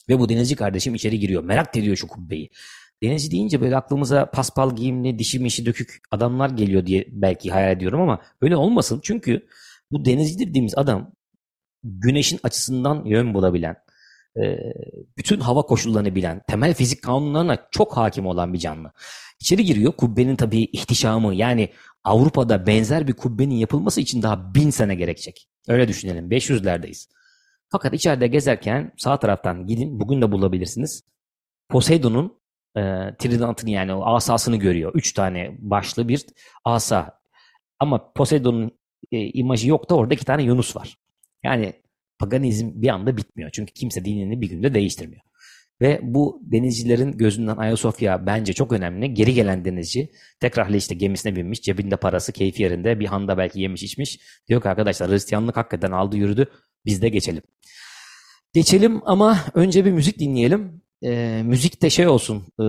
Ve 0.08 0.18
bu 0.18 0.28
denizci 0.28 0.56
kardeşim 0.56 0.94
içeri 0.94 1.18
giriyor. 1.18 1.44
Merak 1.44 1.76
ediyor 1.76 1.96
şu 1.96 2.08
kubbeyi. 2.08 2.50
Denizci 3.02 3.30
deyince 3.30 3.60
böyle 3.60 3.76
aklımıza 3.76 4.30
paspal 4.30 4.76
giyimli, 4.76 5.18
dişi 5.18 5.38
mişi 5.38 5.66
dökük 5.66 6.00
adamlar 6.10 6.50
geliyor 6.50 6.86
diye 6.86 7.04
belki 7.08 7.50
hayal 7.50 7.72
ediyorum 7.72 8.00
ama 8.00 8.22
öyle 8.40 8.56
olmasın. 8.56 9.00
Çünkü 9.02 9.46
bu 9.90 10.04
denizci 10.04 10.48
dediğimiz 10.48 10.78
adam 10.78 11.12
güneşin 11.84 12.40
açısından 12.42 13.04
yön 13.04 13.34
bulabilen, 13.34 13.76
bütün 15.18 15.40
hava 15.40 15.62
koşullarını 15.62 16.14
bilen, 16.14 16.42
temel 16.48 16.74
fizik 16.74 17.02
kanunlarına 17.02 17.68
çok 17.70 17.96
hakim 17.96 18.26
olan 18.26 18.52
bir 18.52 18.58
canlı. 18.58 18.92
İçeri 19.40 19.64
giriyor. 19.64 19.92
Kubbenin 19.92 20.36
tabii 20.36 20.62
ihtişamı 20.62 21.34
yani 21.34 21.68
Avrupa'da 22.04 22.66
benzer 22.66 23.08
bir 23.08 23.12
kubbenin 23.12 23.54
yapılması 23.54 24.00
için 24.00 24.22
daha 24.22 24.54
bin 24.54 24.70
sene 24.70 24.94
gerekecek. 24.94 25.48
Öyle 25.68 25.88
düşünelim. 25.88 26.30
500'lerdeyiz. 26.30 27.08
Fakat 27.68 27.94
içeride 27.94 28.26
gezerken 28.26 28.92
sağ 28.96 29.18
taraftan 29.18 29.66
gidin. 29.66 30.00
Bugün 30.00 30.22
de 30.22 30.32
bulabilirsiniz. 30.32 31.02
Poseidon'un 31.68 32.40
e, 32.76 32.80
tridentini 33.18 33.72
yani 33.72 33.94
o 33.94 34.14
asasını 34.14 34.56
görüyor. 34.56 34.92
Üç 34.94 35.12
tane 35.12 35.56
başlı 35.58 36.08
bir 36.08 36.26
asa. 36.64 37.20
Ama 37.78 38.12
Poseidon'un 38.12 38.78
e, 39.12 39.18
imajı 39.18 39.68
yok 39.68 39.90
da 39.90 39.94
orada 39.94 40.14
iki 40.14 40.24
tane 40.24 40.42
Yunus 40.42 40.76
var. 40.76 40.96
Yani 41.44 41.72
paganizm 42.18 42.70
bir 42.74 42.88
anda 42.88 43.16
bitmiyor. 43.16 43.50
Çünkü 43.50 43.72
kimse 43.72 44.04
dinini 44.04 44.40
bir 44.40 44.48
günde 44.48 44.74
değiştirmiyor. 44.74 45.22
Ve 45.80 46.00
bu 46.02 46.42
denizcilerin 46.42 47.12
gözünden 47.12 47.56
Ayasofya 47.56 48.26
bence 48.26 48.52
çok 48.52 48.72
önemli. 48.72 49.14
Geri 49.14 49.34
gelen 49.34 49.64
denizci 49.64 50.10
tekrar 50.40 50.68
işte 50.68 50.94
gemisine 50.94 51.36
binmiş. 51.36 51.62
Cebinde 51.62 51.96
parası 51.96 52.32
keyfi 52.32 52.62
yerinde. 52.62 53.00
Bir 53.00 53.06
handa 53.06 53.38
belki 53.38 53.60
yemiş 53.60 53.82
içmiş. 53.82 54.20
Diyor 54.48 54.62
ki 54.62 54.68
arkadaşlar 54.68 55.10
Hristiyanlık 55.10 55.56
hakikaten 55.56 55.90
aldı 55.90 56.16
yürüdü. 56.16 56.50
Biz 56.84 57.02
de 57.02 57.08
geçelim. 57.08 57.42
Geçelim 58.52 59.00
ama 59.04 59.38
önce 59.54 59.84
bir 59.84 59.92
müzik 59.92 60.18
dinleyelim. 60.18 60.82
E, 61.04 61.42
müzik 61.44 61.82
de 61.82 61.90
şey 61.90 62.08
olsun. 62.08 62.36
E, 62.36 62.64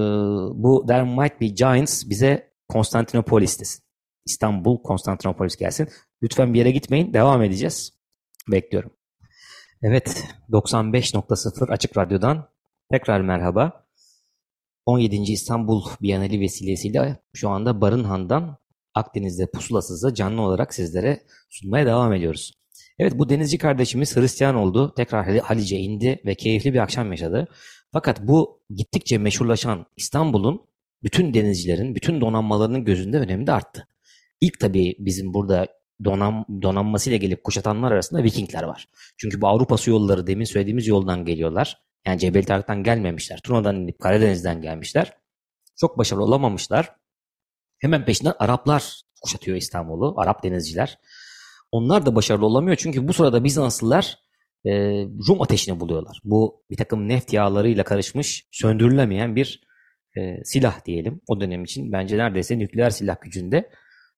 bu 0.64 0.86
There 0.88 1.04
Might 1.04 1.42
Be 1.42 1.48
Giants 1.48 2.10
bize 2.10 2.52
Konstantinopolis 2.68 3.60
desin. 3.60 3.84
İstanbul, 4.26 4.78
Konstantinopolis 4.84 5.56
gelsin. 5.56 5.90
Lütfen 6.24 6.54
bir 6.54 6.60
yere 6.60 6.72
gitmeyin. 6.72 7.14
Devam 7.14 7.44
edeceğiz. 7.44 7.94
Bekliyorum. 8.52 8.92
Evet, 9.84 10.26
95.0 10.50 11.72
Açık 11.72 11.98
Radyo'dan 11.98 12.50
tekrar 12.92 13.22
merhaba. 13.22 13.86
17. 14.86 15.16
İstanbul 15.16 15.84
Biyaneli 16.02 16.40
vesilesiyle 16.40 17.18
şu 17.34 17.50
anda 17.50 17.82
Barınhan'dan 17.82 18.58
Akdeniz'de 18.94 19.52
pusulasızda 19.52 20.14
canlı 20.14 20.42
olarak 20.42 20.74
sizlere 20.74 21.24
sunmaya 21.50 21.86
devam 21.86 22.14
ediyoruz. 22.14 22.54
Evet 23.00 23.14
bu 23.16 23.30
denizci 23.30 23.58
kardeşimiz 23.58 24.16
Hristiyan 24.16 24.56
oldu. 24.56 24.94
Tekrar 24.98 25.40
Halice 25.40 25.78
indi 25.78 26.22
ve 26.26 26.36
keyifli 26.36 26.74
bir 26.74 26.80
akşam 26.80 27.12
yaşadı. 27.12 27.48
Fakat 27.92 28.28
bu 28.28 28.62
gittikçe 28.76 29.18
meşhurlaşan 29.18 29.86
İstanbul'un 29.98 30.62
bütün 31.04 31.34
denizcilerin, 31.34 31.96
bütün 31.96 32.22
donanmalarının 32.22 32.86
gözünde 32.86 33.18
önemi 33.18 33.48
de 33.48 33.52
arttı. 33.52 33.88
İlk 34.42 34.60
tabii 34.60 34.96
bizim 35.00 35.34
burada 35.34 35.68
donam, 36.04 36.46
donanmasıyla 36.62 37.18
gelip 37.18 37.44
kuşatanlar 37.44 37.92
arasında 37.92 38.24
Vikingler 38.24 38.64
var. 38.64 38.88
Çünkü 39.18 39.42
bu 39.42 39.48
Avrupa 39.48 39.78
su 39.78 39.92
yolları 39.92 40.28
demin 40.28 40.46
söylediğimiz 40.46 40.88
yoldan 40.88 41.26
geliyorlar. 41.26 41.82
Yani 42.08 42.20
Cebel 42.20 42.44
Tarık'tan 42.44 42.84
gelmemişler. 42.84 43.40
Turna'dan 43.44 43.76
inip 43.76 44.00
Karadeniz'den 44.00 44.62
gelmişler. 44.62 45.14
Çok 45.76 45.98
başarılı 45.98 46.24
olamamışlar. 46.24 46.96
Hemen 47.78 48.06
peşinden 48.06 48.34
Araplar 48.40 49.02
kuşatıyor 49.22 49.58
İstanbul'u. 49.58 50.14
Arap 50.18 50.44
denizciler. 50.44 51.00
Onlar 51.72 52.06
da 52.06 52.16
başarılı 52.16 52.46
olamıyor. 52.46 52.78
Çünkü 52.78 53.08
bu 53.08 53.14
sırada 53.14 53.44
Bizanslılar 53.44 54.18
e, 54.66 54.72
Rum 55.28 55.42
ateşini 55.42 55.80
buluyorlar. 55.80 56.22
Bu 56.24 56.64
bir 56.70 56.78
takım 56.78 57.08
neft 57.08 57.34
yağlarıyla 57.34 57.84
karışmış, 57.84 58.48
söndürülemeyen 58.52 59.36
bir 59.36 59.62
e, 60.18 60.44
silah 60.44 60.86
diyelim. 60.86 61.22
O 61.28 61.42
dönem 61.42 61.64
için 61.64 61.92
bence 61.92 62.18
neredeyse 62.18 62.60
nükleer 62.60 62.90
silah 62.90 63.22
gücünde. 63.22 63.70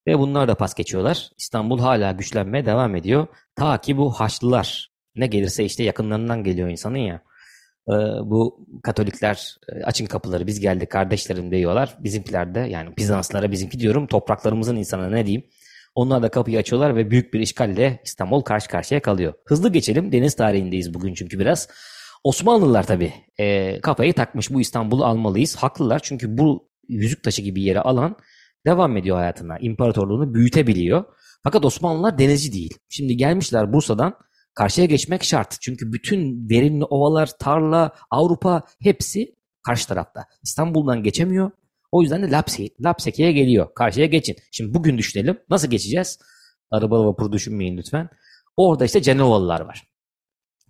Ve 0.08 0.20
bunlar 0.20 0.48
da 0.48 0.56
pas 0.56 0.74
geçiyorlar. 0.74 1.30
İstanbul 1.38 1.80
hala 1.80 2.12
güçlenmeye 2.12 2.66
devam 2.66 2.96
ediyor. 2.96 3.28
Ta 3.56 3.78
ki 3.78 3.98
bu 3.98 4.12
Haçlılar 4.12 4.92
ne 5.16 5.28
gelirse 5.28 5.66
işte 5.66 5.84
yakınlarından 5.84 6.44
geliyor 6.44 6.70
insanın 6.70 6.98
ya. 6.98 7.22
Ee, 7.90 7.94
bu 8.24 8.68
Katolikler 8.84 9.58
e, 9.70 9.84
açın 9.84 10.06
kapıları 10.06 10.48
biz 10.48 10.60
geldik 10.60 10.90
kardeşlerim 10.90 11.52
diyorlar. 11.52 11.98
Bizimkiler 12.00 12.56
de 12.56 12.60
yani 12.60 12.98
Bizanslara 12.98 13.52
bizimki 13.52 13.80
diyorum 13.80 14.08
topraklarımızın 14.08 14.76
insanı 14.76 15.12
ne 15.12 15.26
diyeyim. 15.26 15.46
Onlar 15.96 16.24
da 16.24 16.30
kapıyı 16.30 16.60
açıyorlar 16.60 16.96
ve 16.96 17.12
büyük 17.12 17.34
bir 17.34 17.40
işgalle 17.40 18.00
İstanbul 18.04 18.42
karşı 18.42 18.70
karşıya 18.70 19.02
kalıyor. 19.02 19.34
Hızlı 19.46 19.72
geçelim 19.72 20.12
deniz 20.12 20.36
tarihindeyiz 20.36 20.94
bugün 20.94 21.14
çünkü 21.14 21.40
biraz. 21.40 21.68
Osmanlılar 22.24 22.88
tabii 22.88 23.14
e, 23.40 23.80
kafayı 23.82 24.14
takmış 24.14 24.52
bu 24.52 24.62
İstanbul'u 24.62 25.06
almalıyız. 25.06 25.56
Haklılar 25.56 26.00
çünkü 26.04 26.38
bu 26.38 26.70
yüzük 26.90 27.24
taşı 27.24 27.42
gibi 27.42 27.64
yere 27.64 27.80
alan 27.80 28.18
devam 28.68 28.98
ediyor 28.98 29.18
hayatına. 29.18 29.58
İmparatorluğunu 29.58 30.34
büyütebiliyor. 30.34 31.04
Fakat 31.44 31.66
Osmanlılar 31.66 32.18
denizci 32.18 32.54
değil. 32.54 32.78
Şimdi 32.90 33.18
gelmişler 33.18 33.74
Bursa'dan 33.74 34.14
karşıya 34.54 34.88
geçmek 34.88 35.24
şart. 35.24 35.58
Çünkü 35.62 35.94
bütün 35.94 36.50
verimli 36.50 36.86
ovalar, 36.86 37.38
tarla, 37.40 37.92
Avrupa 38.12 38.64
hepsi 38.82 39.36
karşı 39.64 39.88
tarafta. 39.88 40.26
İstanbul'dan 40.44 41.04
geçemiyor. 41.04 41.52
O 41.92 42.02
yüzden 42.02 42.24
de 42.24 42.32
Lapseki, 42.32 42.76
Lapseki'ye 42.84 43.32
geliyor. 43.32 43.74
Karşıya 43.76 44.06
geçin. 44.06 44.36
Şimdi 44.52 44.74
bugün 44.74 44.98
düşünelim. 44.98 45.40
Nasıl 45.50 45.68
geçeceğiz? 45.68 46.20
Araba 46.72 47.06
vapur 47.06 47.32
düşünmeyin 47.32 47.78
lütfen. 47.78 48.10
Orada 48.58 48.86
işte 48.86 49.02
Cenovalılar 49.02 49.62
var. 49.62 49.88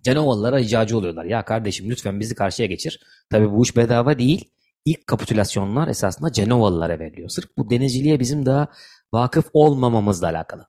Cenovalılara 0.02 0.58
ricacı 0.58 0.98
oluyorlar. 0.98 1.24
Ya 1.24 1.44
kardeşim 1.44 1.90
lütfen 1.90 2.20
bizi 2.20 2.34
karşıya 2.34 2.68
geçir. 2.68 3.00
Tabii 3.30 3.52
bu 3.52 3.62
iş 3.62 3.76
bedava 3.76 4.18
değil 4.18 4.50
ilk 4.88 5.06
kapitülasyonlar 5.06 5.88
esasında 5.88 6.32
Cenovalılara 6.32 6.98
veriliyor. 6.98 7.28
Sırf 7.28 7.46
bu 7.58 7.70
denizciliğe 7.70 8.20
bizim 8.20 8.46
daha 8.46 8.68
vakıf 9.12 9.50
olmamamızla 9.52 10.28
alakalı. 10.28 10.66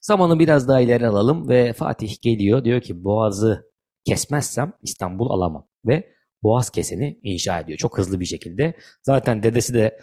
Zamanı 0.00 0.38
biraz 0.38 0.68
daha 0.68 0.80
ileri 0.80 1.06
alalım 1.06 1.48
ve 1.48 1.72
Fatih 1.72 2.20
geliyor 2.22 2.64
diyor 2.64 2.80
ki 2.80 3.04
Boğaz'ı 3.04 3.70
kesmezsem 4.04 4.72
İstanbul 4.82 5.30
alamam 5.30 5.68
ve 5.86 6.12
Boğaz 6.42 6.70
keseni 6.70 7.20
inşa 7.22 7.60
ediyor 7.60 7.78
çok 7.78 7.98
hızlı 7.98 8.20
bir 8.20 8.24
şekilde. 8.24 8.74
Zaten 9.02 9.42
dedesi 9.42 9.74
de 9.74 10.00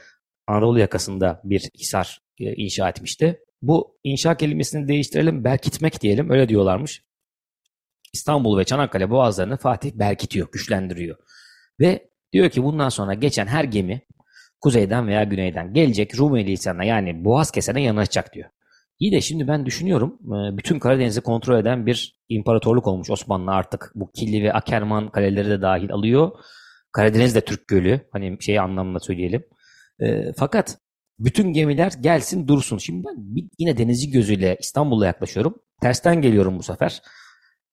Anadolu 0.48 0.80
yakasında 0.80 1.42
bir 1.44 1.70
hisar 1.80 2.22
e, 2.40 2.56
inşa 2.56 2.90
etmişti. 2.90 3.40
Bu 3.62 3.98
inşa 4.04 4.38
kelimesini 4.38 4.88
değiştirelim 4.88 5.44
berkitmek 5.44 6.02
diyelim 6.02 6.30
öyle 6.30 6.50
diyorlarmış. 6.50 7.04
İstanbul 8.14 8.58
ve 8.58 8.64
Çanakkale 8.64 9.10
boğazlarını 9.10 9.58
Fatih 9.58 9.92
berkitiyor, 9.94 10.52
güçlendiriyor. 10.52 11.18
Ve 11.80 12.10
Diyor 12.36 12.50
ki 12.50 12.64
bundan 12.64 12.90
sonra 12.90 13.14
geçen 13.14 13.48
her 13.48 13.64
gemi 13.64 14.02
kuzeyden 14.62 15.08
veya 15.08 15.24
güneyden 15.24 15.74
gelecek 15.74 16.20
Rumeli 16.20 16.52
lisanına 16.52 16.84
yani 16.84 17.26
boğaz 17.26 17.52
kesene 17.52 17.82
yanaşacak 17.82 18.34
diyor. 18.34 18.50
İyi 19.00 19.12
de 19.12 19.22
şimdi 19.22 19.48
ben 19.48 19.66
düşünüyorum 19.66 20.20
e, 20.26 20.58
bütün 20.58 20.80
Karadeniz'i 20.80 21.22
kontrol 21.22 21.60
eden 21.60 21.86
bir 21.86 22.20
imparatorluk 22.30 22.88
olmuş 22.88 23.10
Osmanlı 23.10 23.52
artık 23.52 23.92
bu 23.96 24.12
Killi 24.12 24.44
ve 24.44 24.54
Akerman 24.54 25.12
kaleleri 25.12 25.50
de 25.50 25.62
dahil 25.62 25.92
alıyor. 25.92 26.32
Karadeniz 26.92 27.36
de 27.36 27.42
Türk 27.42 27.68
Gölü 27.68 28.02
hani 28.12 28.38
şey 28.42 28.60
anlamında 28.60 29.00
söyleyelim. 29.00 29.44
E, 30.00 30.34
fakat 30.38 30.78
bütün 31.20 31.54
gemiler 31.54 31.94
gelsin 32.02 32.48
dursun. 32.48 32.78
Şimdi 32.78 33.04
ben 33.08 33.46
yine 33.60 33.78
denizci 33.78 34.12
gözüyle 34.12 34.58
İstanbul'a 34.60 35.06
yaklaşıyorum. 35.06 35.56
Tersten 35.82 36.22
geliyorum 36.22 36.60
bu 36.60 36.64
sefer. 36.64 37.02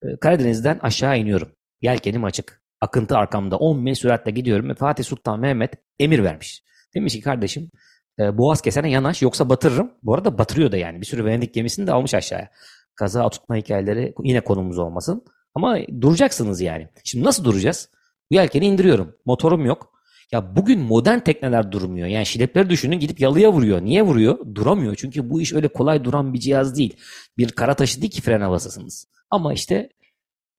E, 0.02 0.06
Karadeniz'den 0.20 0.78
aşağı 0.82 1.18
iniyorum. 1.18 1.52
Yelkenim 1.80 2.24
açık 2.24 2.61
akıntı 2.82 3.16
arkamda 3.16 3.56
10 3.56 3.78
mil 3.78 3.94
süratle 3.94 4.30
gidiyorum 4.30 4.68
ve 4.68 4.74
Fatih 4.74 5.04
Sultan 5.04 5.40
Mehmet 5.40 5.74
emir 5.98 6.24
vermiş. 6.24 6.62
Demiş 6.94 7.14
ki 7.14 7.20
kardeşim 7.20 7.70
e, 8.18 8.38
boğaz 8.38 8.60
kesene 8.62 8.90
yanaş 8.90 9.22
yoksa 9.22 9.48
batırırım. 9.48 9.90
Bu 10.02 10.14
arada 10.14 10.38
batırıyor 10.38 10.72
da 10.72 10.76
yani 10.76 11.00
bir 11.00 11.06
sürü 11.06 11.24
Venedik 11.24 11.54
gemisini 11.54 11.86
de 11.86 11.92
almış 11.92 12.14
aşağıya. 12.14 12.50
Kaza 12.94 13.28
tutma 13.28 13.56
hikayeleri 13.56 14.14
yine 14.22 14.40
konumuz 14.40 14.78
olmasın. 14.78 15.24
Ama 15.54 15.78
duracaksınız 16.00 16.60
yani. 16.60 16.88
Şimdi 17.04 17.24
nasıl 17.24 17.44
duracağız? 17.44 17.88
Bu 18.30 18.34
yelkeni 18.34 18.66
indiriyorum. 18.66 19.16
Motorum 19.26 19.66
yok. 19.66 19.92
Ya 20.32 20.56
bugün 20.56 20.80
modern 20.80 21.18
tekneler 21.18 21.72
durmuyor. 21.72 22.08
Yani 22.08 22.26
şilepleri 22.26 22.70
düşünün 22.70 22.98
gidip 22.98 23.20
yalıya 23.20 23.52
vuruyor. 23.52 23.82
Niye 23.82 24.02
vuruyor? 24.02 24.54
Duramıyor. 24.54 24.94
Çünkü 24.94 25.30
bu 25.30 25.40
iş 25.40 25.52
öyle 25.52 25.68
kolay 25.68 26.04
duran 26.04 26.34
bir 26.34 26.38
cihaz 26.38 26.76
değil. 26.76 26.96
Bir 27.38 27.48
kara 27.48 27.74
taşı 27.74 28.02
değil 28.02 28.12
ki 28.12 28.22
fren 28.22 28.40
havasısınız. 28.40 29.06
Ama 29.30 29.52
işte 29.52 29.88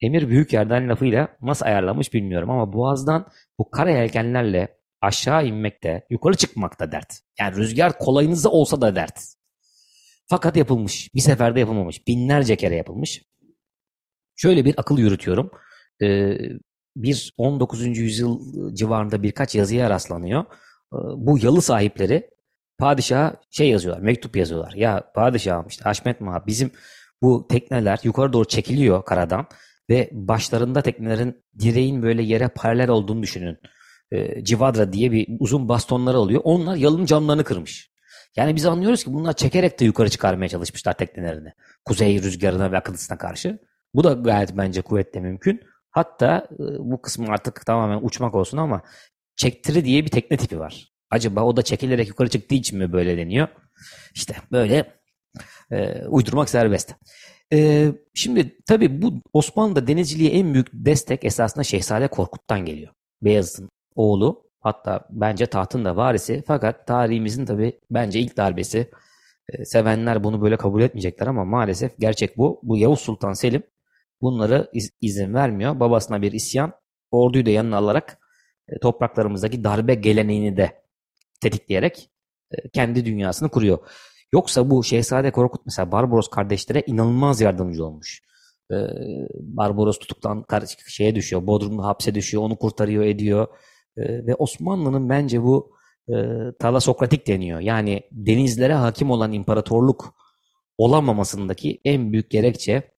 Emir 0.04 0.30
büyük 0.30 0.54
yerden 0.54 0.90
lafıyla 0.90 1.28
nasıl 1.42 1.66
ayarlamış 1.66 2.14
bilmiyorum 2.14 2.50
ama 2.50 2.74
boğazdan 2.74 3.28
bu 3.60 3.72
kara 3.72 3.90
yelkenlerle 3.90 4.78
aşağı 5.02 5.48
inmekte, 5.48 6.06
yukarı 6.10 6.36
çıkmakta 6.38 6.92
dert. 6.92 7.20
Yani 7.40 7.56
rüzgar 7.56 8.00
kolayınıza 8.00 8.50
olsa 8.50 8.82
da 8.82 8.96
dert. 8.96 9.20
Fakat 10.30 10.58
yapılmış. 10.58 11.10
Bir 11.16 11.20
seferde 11.20 11.60
yapılmamış. 11.60 12.08
Binlerce 12.08 12.56
kere 12.56 12.76
yapılmış. 12.76 13.24
Şöyle 14.36 14.66
bir 14.66 14.74
akıl 14.78 14.98
yürütüyorum. 14.98 15.52
Ee, 16.02 16.38
bir 16.96 17.34
19. 17.38 17.98
yüzyıl 17.98 18.40
civarında 18.76 19.24
birkaç 19.24 19.56
yazıya 19.56 19.90
rastlanıyor. 19.90 20.42
Ee, 20.42 20.98
bu 21.18 21.38
yalı 21.38 21.62
sahipleri 21.62 22.30
padişaha 22.78 23.36
şey 23.52 23.70
yazıyorlar, 23.70 24.02
mektup 24.02 24.36
yazıyorlar. 24.36 24.74
Ya 24.74 25.12
padişahım 25.16 25.68
işte 25.68 25.84
Haşmet 25.84 26.22
Maha 26.22 26.48
bizim 26.48 26.72
bu 27.22 27.48
tekneler 27.50 28.00
yukarı 28.04 28.34
doğru 28.34 28.46
çekiliyor 28.46 29.06
karadan 29.06 29.48
ve 29.90 30.10
başlarında 30.12 30.82
teknelerin 30.82 31.44
direğin 31.60 32.04
böyle 32.04 32.24
yere 32.24 32.48
paralel 32.48 32.90
olduğunu 32.90 33.24
düşünün. 33.24 33.58
E, 34.12 34.44
civadra 34.44 34.94
diye 34.94 35.12
bir 35.12 35.28
uzun 35.40 35.70
bastonları 35.70 36.18
oluyor. 36.18 36.42
Onlar 36.44 36.76
yalın 36.76 37.06
camlarını 37.06 37.44
kırmış. 37.44 37.94
Yani 38.36 38.56
biz 38.56 38.66
anlıyoruz 38.66 39.04
ki 39.04 39.14
bunlar 39.14 39.34
çekerek 39.34 39.80
de 39.80 39.86
yukarı 39.86 40.10
çıkarmaya 40.10 40.50
çalışmışlar 40.50 40.94
teknelerini. 40.94 41.54
Kuzey 41.86 42.22
rüzgarına 42.22 42.72
ve 42.72 42.78
akıntısına 42.78 43.18
karşı. 43.18 43.60
Bu 43.94 44.04
da 44.04 44.14
gayet 44.14 44.58
bence 44.58 44.82
kuvvetle 44.82 45.20
mümkün. 45.20 45.62
Hatta 45.92 46.48
e, 46.52 46.58
bu 46.80 47.02
kısmı 47.02 47.28
artık 47.28 47.66
tamamen 47.66 48.00
uçmak 48.02 48.36
olsun 48.36 48.58
ama 48.58 48.82
çektiri 49.36 49.86
diye 49.86 50.06
bir 50.06 50.10
tekne 50.10 50.38
tipi 50.38 50.60
var. 50.60 50.94
Acaba 51.10 51.44
o 51.44 51.58
da 51.58 51.62
çekilerek 51.62 52.08
yukarı 52.08 52.30
çıktığı 52.30 52.56
için 52.56 52.80
mi 52.80 52.94
böyle 52.94 53.18
deniyor? 53.18 53.48
İşte 54.16 54.36
böyle 54.52 54.94
e, 55.72 56.06
uydurmak 56.08 56.50
serbest. 56.50 56.96
E, 57.54 57.92
şimdi 58.14 58.58
tabii 58.68 59.02
bu 59.02 59.14
Osmanlı'da 59.34 59.88
denizciliğe 59.88 60.32
en 60.32 60.54
büyük 60.54 60.68
destek 60.74 61.26
esasında 61.26 61.64
Şehzade 61.64 62.08
Korkut'tan 62.08 62.66
geliyor. 62.66 62.94
Beyazıt'ın 63.22 63.70
oğlu 63.96 64.44
hatta 64.60 65.08
bence 65.10 65.46
tahtın 65.46 65.86
da 65.86 65.96
varisi 65.96 66.44
fakat 66.48 66.88
tarihimizin 66.88 67.46
tabii 67.46 67.80
bence 67.92 68.20
ilk 68.20 68.38
darbesi 68.38 68.90
e, 69.50 69.66
sevenler 69.66 70.24
bunu 70.24 70.42
böyle 70.42 70.58
kabul 70.58 70.82
etmeyecekler 70.82 71.28
ama 71.28 71.46
maalesef 71.46 72.00
gerçek 72.00 72.38
bu. 72.38 72.60
Bu 72.64 72.78
Yavuz 72.78 73.00
Sultan 73.00 73.34
Selim 73.34 73.64
bunları 74.22 74.70
iz, 74.74 74.92
izin 75.02 75.34
vermiyor. 75.34 75.80
Babasına 75.80 76.22
bir 76.22 76.32
isyan 76.32 76.74
orduyu 77.12 77.46
da 77.46 77.50
yanına 77.50 77.78
alarak 77.78 78.20
e, 78.70 78.80
topraklarımızdaki 78.80 79.64
darbe 79.64 79.96
geleneğini 79.96 80.58
de 80.58 80.84
tetikleyerek 81.42 82.10
e, 82.52 82.70
kendi 82.70 83.06
dünyasını 83.06 83.50
kuruyor. 83.50 83.80
Yoksa 84.34 84.70
bu 84.70 84.84
Şehzade 84.84 85.32
Korkut 85.32 85.66
mesela 85.66 85.92
Barbaros 85.92 86.28
kardeşlere 86.30 86.84
inanılmaz 86.88 87.42
yardımcı 87.42 87.86
olmuş. 87.86 88.22
Ee, 88.72 88.76
Barbaros 89.34 90.00
tutuktan 90.00 90.46
şeye 90.88 91.16
düşüyor, 91.16 91.48
Bodrum'da 91.48 91.84
hapse 91.84 92.16
düşüyor, 92.16 92.44
onu 92.44 92.56
kurtarıyor 92.56 93.04
ediyor. 93.04 93.48
Ee, 93.98 94.02
ve 94.28 94.36
Osmanlı'nın 94.36 95.10
bence 95.10 95.44
bu 95.44 95.76
e, 96.10 96.14
talasokratik 96.60 97.28
deniyor. 97.28 97.60
Yani 97.60 98.02
denizlere 98.12 98.74
hakim 98.74 99.12
olan 99.12 99.34
imparatorluk 99.34 100.16
olamamasındaki 100.78 101.82
en 101.86 102.12
büyük 102.12 102.32
gerekçe 102.32 102.92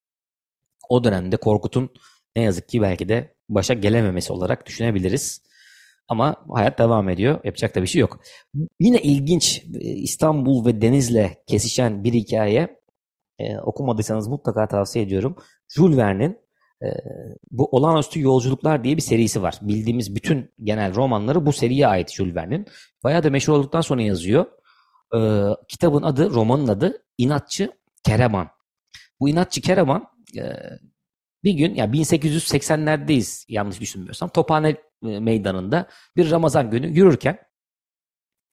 o 0.90 1.04
dönemde 1.04 1.38
Korkut'un 1.38 1.90
ne 2.36 2.42
yazık 2.44 2.70
ki 2.70 2.82
belki 2.82 3.10
de 3.10 3.36
başa 3.50 3.74
gelememesi 3.74 4.34
olarak 4.34 4.66
düşünebiliriz. 4.66 5.45
Ama 6.08 6.36
hayat 6.50 6.80
devam 6.80 7.10
ediyor. 7.10 7.40
Yapacak 7.44 7.76
da 7.76 7.82
bir 7.82 7.88
şey 7.88 8.02
yok. 8.02 8.20
Yine 8.80 9.02
ilginç 9.02 9.64
e, 9.74 9.80
İstanbul 9.80 10.66
ve 10.66 10.82
Deniz'le 10.82 11.30
kesişen 11.48 12.04
bir 12.04 12.14
hikaye. 12.14 12.80
E, 13.40 13.58
okumadıysanız 13.58 14.28
mutlaka 14.28 14.68
tavsiye 14.68 15.06
ediyorum. 15.06 15.36
Jules 15.70 15.98
Verne'in 15.98 16.38
e, 16.84 16.88
bu 17.52 17.66
Olağanüstü 17.72 18.22
Yolculuklar 18.22 18.84
diye 18.84 18.98
bir 18.98 19.02
serisi 19.02 19.42
var. 19.42 19.60
Bildiğimiz 19.62 20.16
bütün 20.16 20.52
genel 20.64 20.96
romanları 20.96 21.46
bu 21.46 21.54
seriye 21.54 21.88
ait 21.88 22.12
Jules 22.12 22.36
Verne'in. 22.36 22.66
Bayağı 23.04 23.24
da 23.24 23.30
meşhur 23.30 23.54
olduktan 23.54 23.82
sonra 23.82 24.02
yazıyor. 24.02 24.46
E, 25.16 25.20
kitabın 25.68 26.04
adı, 26.04 26.30
romanın 26.30 26.68
adı 26.68 27.04
İnatçı 27.18 27.72
Kereman. 28.04 28.48
Bu 29.20 29.30
İnatçı 29.30 29.62
Kereman 29.62 30.08
e, 30.38 30.44
bir 31.44 31.54
gün 31.54 31.76
ya 31.76 31.86
1880'lerdeyiz 31.86 33.46
yanlış 33.50 33.82
düşünmüyorsam 33.82 34.30
Tophane 34.30 34.76
meydanında 35.06 35.88
bir 36.16 36.32
Ramazan 36.32 36.72
günü 36.72 36.88
yürürken 36.88 37.38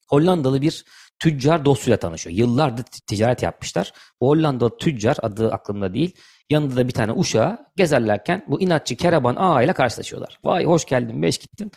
Hollandalı 0.09 0.61
bir 0.61 0.85
tüccar 1.19 1.65
dostuyla 1.65 1.97
tanışıyor. 1.97 2.35
Yıllardır 2.35 2.83
ticaret 2.83 3.43
yapmışlar. 3.43 3.93
Bu 4.21 4.27
Hollandalı 4.27 4.77
tüccar 4.77 5.17
adı 5.21 5.51
aklımda 5.51 5.93
değil. 5.93 6.15
Yanında 6.49 6.75
da 6.75 6.87
bir 6.87 6.93
tane 6.93 7.11
uşağı 7.11 7.59
gezerlerken 7.75 8.45
bu 8.47 8.61
inatçı 8.61 8.95
Keraban 8.95 9.35
Ağa 9.35 9.63
ile 9.63 9.73
karşılaşıyorlar. 9.73 10.39
Vay 10.43 10.65
hoş 10.65 10.85
geldin 10.85 11.21
beş 11.21 11.37
gittim. 11.37 11.71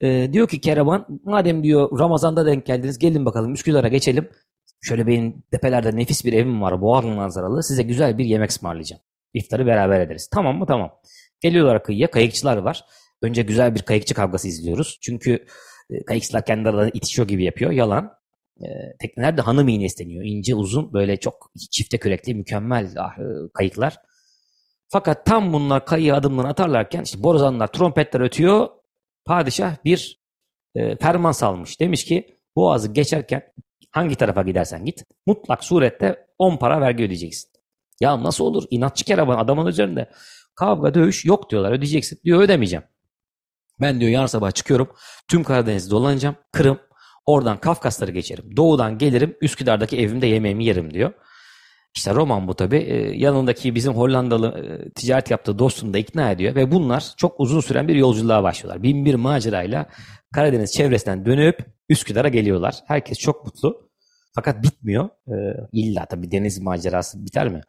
Ee, 0.00 0.28
diyor 0.32 0.48
ki 0.48 0.60
Keraban 0.60 1.06
madem 1.24 1.62
diyor 1.62 1.98
Ramazan'da 1.98 2.46
denk 2.46 2.66
geldiniz 2.66 2.98
gelin 2.98 3.26
bakalım 3.26 3.54
Üsküdar'a 3.54 3.88
geçelim. 3.88 4.30
Şöyle 4.82 5.06
benim 5.06 5.42
tepelerde 5.50 5.96
nefis 5.96 6.24
bir 6.24 6.32
evim 6.32 6.62
var 6.62 6.80
boğaz 6.80 7.04
manzaralı 7.04 7.62
size 7.62 7.82
güzel 7.82 8.18
bir 8.18 8.24
yemek 8.24 8.50
ısmarlayacağım. 8.50 9.02
İftarı 9.34 9.66
beraber 9.66 10.00
ederiz. 10.00 10.28
Tamam 10.34 10.58
mı? 10.58 10.66
Tamam. 10.66 10.90
Geliyorlar 11.40 11.82
kıyıya. 11.82 12.10
Kayıkçılar 12.10 12.56
var. 12.56 12.84
Önce 13.22 13.42
güzel 13.42 13.74
bir 13.74 13.82
kayıkçı 13.82 14.14
kavgası 14.14 14.48
izliyoruz. 14.48 14.98
Çünkü 15.02 15.46
e, 15.90 16.04
kayıkçılar 16.04 16.44
kendi 16.44 16.68
aralarında 16.68 16.90
itişiyor 16.94 17.28
gibi 17.28 17.44
yapıyor. 17.44 17.70
Yalan. 17.70 18.18
E, 18.60 18.66
tekneler 19.00 19.36
de 19.36 19.40
hanım 19.40 19.68
iğne 19.68 19.84
isteniyor. 19.84 20.24
İnce 20.24 20.54
uzun 20.54 20.92
böyle 20.92 21.16
çok 21.16 21.52
çifte 21.70 21.98
kürekli 21.98 22.34
mükemmel 22.34 22.94
ah, 22.98 23.18
e, 23.18 23.24
kayıklar. 23.54 23.96
Fakat 24.88 25.26
tam 25.26 25.52
bunlar 25.52 25.86
kayığa 25.86 26.16
adımlarını 26.16 26.50
atarlarken 26.50 27.02
işte 27.02 27.22
borazanlar, 27.22 27.66
trompetler 27.66 28.20
ötüyor. 28.20 28.68
Padişah 29.24 29.84
bir 29.84 30.20
e, 30.74 30.96
ferman 30.96 31.32
salmış. 31.32 31.80
Demiş 31.80 32.04
ki 32.04 32.38
boğazı 32.56 32.92
geçerken 32.92 33.42
hangi 33.90 34.16
tarafa 34.16 34.42
gidersen 34.42 34.84
git 34.84 35.04
mutlak 35.26 35.64
surette 35.64 36.26
10 36.38 36.56
para 36.56 36.80
vergi 36.80 37.04
ödeyeceksin. 37.04 37.50
Ya 38.00 38.22
nasıl 38.22 38.44
olur? 38.44 38.64
İnatçı 38.70 39.04
keravan 39.04 39.38
adamın 39.38 39.66
üzerinde. 39.66 40.10
Kavga 40.54 40.94
dövüş 40.94 41.24
yok 41.24 41.50
diyorlar 41.50 41.72
ödeyeceksin. 41.72 42.20
Diyor 42.24 42.40
ödemeyeceğim. 42.40 42.84
Ben 43.80 44.00
diyor 44.00 44.10
yarın 44.10 44.26
sabah 44.26 44.50
çıkıyorum. 44.50 44.88
Tüm 45.28 45.44
Karadeniz'i 45.44 45.90
dolanacağım. 45.90 46.36
Kırım. 46.52 46.78
Oradan 47.26 47.60
Kafkasları 47.60 48.10
geçerim. 48.10 48.56
Doğudan 48.56 48.98
gelirim. 48.98 49.36
Üsküdar'daki 49.40 49.98
evimde 49.98 50.26
yemeğimi 50.26 50.64
yerim 50.64 50.94
diyor. 50.94 51.12
İşte 51.96 52.14
roman 52.14 52.48
bu 52.48 52.54
tabi. 52.54 52.76
Ee, 52.76 53.16
yanındaki 53.16 53.74
bizim 53.74 53.92
Hollandalı 53.92 54.48
e, 54.48 54.90
ticaret 54.90 55.30
yaptığı 55.30 55.58
dostunu 55.58 55.94
da 55.94 55.98
ikna 55.98 56.30
ediyor. 56.30 56.54
Ve 56.54 56.70
bunlar 56.72 57.12
çok 57.16 57.40
uzun 57.40 57.60
süren 57.60 57.88
bir 57.88 57.94
yolculuğa 57.94 58.42
başlıyorlar. 58.42 58.82
Bin 58.82 59.04
bir 59.04 59.14
macerayla 59.14 59.86
Karadeniz 60.34 60.72
çevresinden 60.72 61.26
dönüp 61.26 61.58
Üsküdar'a 61.88 62.28
geliyorlar. 62.28 62.74
Herkes 62.86 63.18
çok 63.18 63.44
mutlu. 63.44 63.90
Fakat 64.34 64.62
bitmiyor. 64.62 65.08
Ee, 65.28 65.32
illa 65.72 66.06
tabi 66.06 66.30
deniz 66.30 66.58
macerası 66.58 67.26
biter 67.26 67.48
mi? 67.48 67.60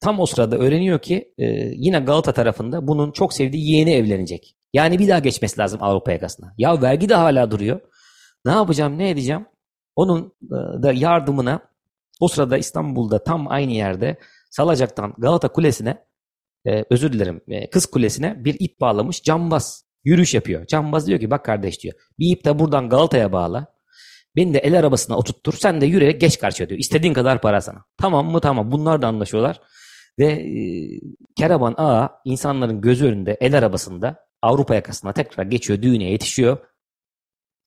Tam 0.00 0.20
o 0.20 0.26
sırada 0.26 0.58
öğreniyor 0.58 0.98
ki 0.98 1.34
e, 1.38 1.44
yine 1.74 1.98
Galata 2.00 2.32
tarafında 2.32 2.86
bunun 2.86 3.12
çok 3.12 3.32
sevdiği 3.32 3.70
yeğeni 3.72 3.92
evlenecek. 3.92 4.57
Yani 4.72 4.98
bir 4.98 5.08
daha 5.08 5.18
geçmesi 5.18 5.60
lazım 5.60 5.82
Avrupa 5.82 6.12
yakasına. 6.12 6.54
Ya 6.58 6.82
vergi 6.82 7.08
de 7.08 7.14
hala 7.14 7.50
duruyor. 7.50 7.80
Ne 8.44 8.52
yapacağım, 8.52 8.98
ne 8.98 9.10
edeceğim? 9.10 9.46
Onun 9.96 10.32
e, 10.42 10.82
da 10.82 10.92
yardımına 10.92 11.60
o 12.20 12.28
sırada 12.28 12.58
İstanbul'da 12.58 13.24
tam 13.24 13.48
aynı 13.48 13.72
yerde 13.72 14.16
Salacak'tan 14.50 15.14
Galata 15.18 15.48
Kulesi'ne 15.48 16.04
e, 16.66 16.84
özür 16.90 17.12
dilerim 17.12 17.40
e, 17.48 17.70
Kız 17.70 17.86
Kulesi'ne 17.86 18.44
bir 18.44 18.56
ip 18.60 18.80
bağlamış 18.80 19.22
cambaz 19.22 19.84
yürüyüş 20.04 20.34
yapıyor. 20.34 20.66
Cambaz 20.66 21.06
diyor 21.06 21.20
ki 21.20 21.30
bak 21.30 21.44
kardeş 21.44 21.82
diyor 21.82 21.94
bir 22.18 22.36
ip 22.36 22.44
de 22.44 22.58
buradan 22.58 22.88
Galata'ya 22.88 23.32
bağla. 23.32 23.66
Beni 24.36 24.54
de 24.54 24.58
el 24.58 24.78
arabasına 24.78 25.16
oturttur. 25.16 25.52
Sen 25.52 25.80
de 25.80 25.86
yürüyerek 25.86 26.20
geç 26.20 26.38
karşıya 26.38 26.68
diyor. 26.68 26.78
İstediğin 26.80 27.14
kadar 27.14 27.40
para 27.40 27.60
sana. 27.60 27.84
Tamam 27.98 28.30
mı? 28.30 28.40
Tamam. 28.40 28.72
Bunlar 28.72 29.02
da 29.02 29.06
anlaşıyorlar. 29.06 29.60
Ve 30.18 30.26
e, 30.26 30.60
Keraban 31.36 31.74
Ağa 31.76 32.20
insanların 32.24 32.80
gözü 32.80 33.06
önünde 33.06 33.36
el 33.40 33.58
arabasında 33.58 34.27
Avrupa 34.42 34.74
yakasına 34.74 35.12
tekrar 35.12 35.44
geçiyor, 35.44 35.82
düğüne 35.82 36.04
yetişiyor. 36.04 36.58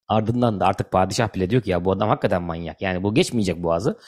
Ardından 0.08 0.60
da 0.60 0.66
artık 0.66 0.90
padişah 0.90 1.34
bile 1.34 1.50
diyor 1.50 1.62
ki 1.62 1.70
ya 1.70 1.84
bu 1.84 1.92
adam 1.92 2.08
hakikaten 2.08 2.42
manyak. 2.42 2.82
Yani 2.82 3.02
bu 3.02 3.14
geçmeyecek 3.14 3.62
boğazı. 3.62 3.98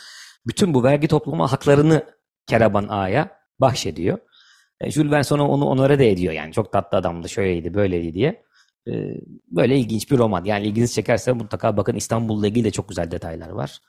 Bütün 0.47 0.75
bu 0.75 0.85
vergi 0.85 1.09
toplama 1.09 1.53
haklarını 1.53 2.05
Keraban 2.47 2.89
Ağa'ya 2.89 3.39
bahşediyor. 3.61 4.19
E, 4.81 4.91
Jules 4.91 5.13
Verne 5.13 5.25
sonra 5.25 5.43
onu 5.43 5.65
onore 5.65 5.99
de 5.99 6.11
ediyor 6.11 6.33
yani. 6.33 6.53
Çok 6.53 6.73
tatlı 6.73 6.99
adamdı, 6.99 7.29
şöyleydi, 7.29 7.75
böyleydi 7.75 8.15
diye. 8.15 8.45
E, 8.89 8.93
böyle 9.51 9.79
ilginç 9.79 10.11
bir 10.11 10.19
roman. 10.19 10.45
Yani 10.45 10.67
ilginizi 10.67 10.95
çekerse 10.95 11.33
mutlaka 11.33 11.77
bakın 11.77 11.97
İstanbul'la 11.97 12.47
ilgili 12.47 12.65
de 12.65 12.71
çok 12.71 12.89
güzel 12.89 13.11
detaylar 13.11 13.49
var. 13.49 13.81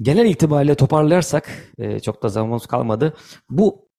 Genel 0.00 0.26
itibariyle 0.26 0.74
toparlarsak, 0.74 1.50
e, 1.78 2.00
çok 2.00 2.22
da 2.22 2.28
zamanımız 2.28 2.66
kalmadı. 2.66 3.14
Bu 3.50 3.89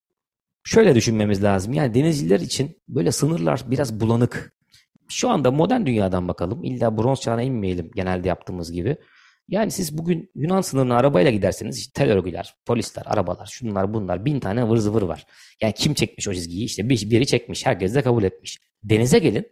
şöyle 0.63 0.95
düşünmemiz 0.95 1.43
lazım. 1.43 1.73
Yani 1.73 1.93
denizciler 1.93 2.39
için 2.39 2.81
böyle 2.87 3.11
sınırlar 3.11 3.63
biraz 3.67 3.99
bulanık. 3.99 4.53
Şu 5.09 5.29
anda 5.29 5.51
modern 5.51 5.85
dünyadan 5.85 6.27
bakalım. 6.27 6.63
İlla 6.63 6.97
bronz 6.97 7.21
çağına 7.21 7.41
inmeyelim 7.41 7.91
genelde 7.95 8.27
yaptığımız 8.27 8.71
gibi. 8.71 8.97
Yani 9.47 9.71
siz 9.71 9.97
bugün 9.97 10.31
Yunan 10.35 10.61
sınırına 10.61 10.97
arabayla 10.97 11.31
giderseniz 11.31 11.79
işte 11.79 11.91
tel 11.95 12.11
örgüler, 12.11 12.55
polisler, 12.65 13.03
arabalar, 13.05 13.45
şunlar 13.45 13.93
bunlar 13.93 14.25
bin 14.25 14.39
tane 14.39 14.69
vır 14.69 14.77
zıvır 14.77 15.01
var. 15.01 15.25
Yani 15.61 15.73
kim 15.73 15.93
çekmiş 15.93 16.27
o 16.27 16.33
çizgiyi? 16.33 16.65
İşte 16.65 16.89
biri 16.89 17.27
çekmiş, 17.27 17.65
herkes 17.65 17.95
de 17.95 18.01
kabul 18.01 18.23
etmiş. 18.23 18.59
Denize 18.83 19.19
gelin. 19.19 19.47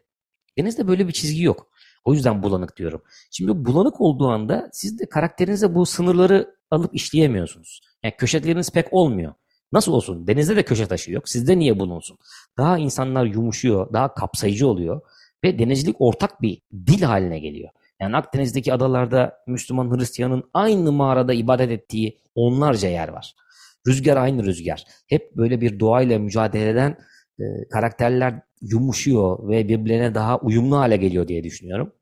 Denizde 0.57 0.87
böyle 0.87 1.07
bir 1.07 1.13
çizgi 1.13 1.43
yok. 1.43 1.67
O 2.05 2.13
yüzden 2.13 2.43
bulanık 2.43 2.77
diyorum. 2.77 3.01
Şimdi 3.31 3.65
bulanık 3.65 4.01
olduğu 4.01 4.27
anda 4.27 4.69
siz 4.71 4.99
de 4.99 5.09
karakterinize 5.09 5.75
bu 5.75 5.85
sınırları 5.85 6.55
alıp 6.71 6.95
işleyemiyorsunuz. 6.95 7.81
Yani 8.03 8.13
köşeleriniz 8.17 8.71
pek 8.71 8.93
olmuyor. 8.93 9.33
Nasıl 9.71 9.93
olsun? 9.93 10.27
Denizde 10.27 10.55
de 10.55 10.63
köşe 10.63 10.85
taşı 10.85 11.11
yok. 11.11 11.29
Sizde 11.29 11.59
niye 11.59 11.79
bulunsun? 11.79 12.17
Daha 12.57 12.77
insanlar 12.77 13.25
yumuşuyor, 13.25 13.93
daha 13.93 14.13
kapsayıcı 14.13 14.67
oluyor 14.67 15.01
ve 15.43 15.59
denizcilik 15.59 15.95
ortak 15.99 16.41
bir 16.41 16.61
dil 16.87 17.01
haline 17.01 17.39
geliyor. 17.39 17.69
Yani 18.01 18.17
Akdeniz'deki 18.17 18.73
adalarda 18.73 19.37
Müslüman 19.47 19.97
Hristiyanın 19.97 20.43
aynı 20.53 20.91
mağarada 20.91 21.33
ibadet 21.33 21.71
ettiği 21.71 22.17
onlarca 22.35 22.89
yer 22.89 23.07
var. 23.07 23.35
Rüzgar 23.87 24.17
aynı 24.17 24.45
rüzgar. 24.45 24.83
Hep 25.07 25.37
böyle 25.37 25.61
bir 25.61 25.79
doğayla 25.79 26.19
mücadele 26.19 26.69
eden 26.69 26.97
e, 27.39 27.43
karakterler 27.71 28.41
yumuşuyor 28.61 29.49
ve 29.49 29.67
birbirine 29.67 30.15
daha 30.15 30.39
uyumlu 30.39 30.77
hale 30.77 30.97
geliyor 30.97 31.27
diye 31.27 31.43
düşünüyorum. 31.43 31.93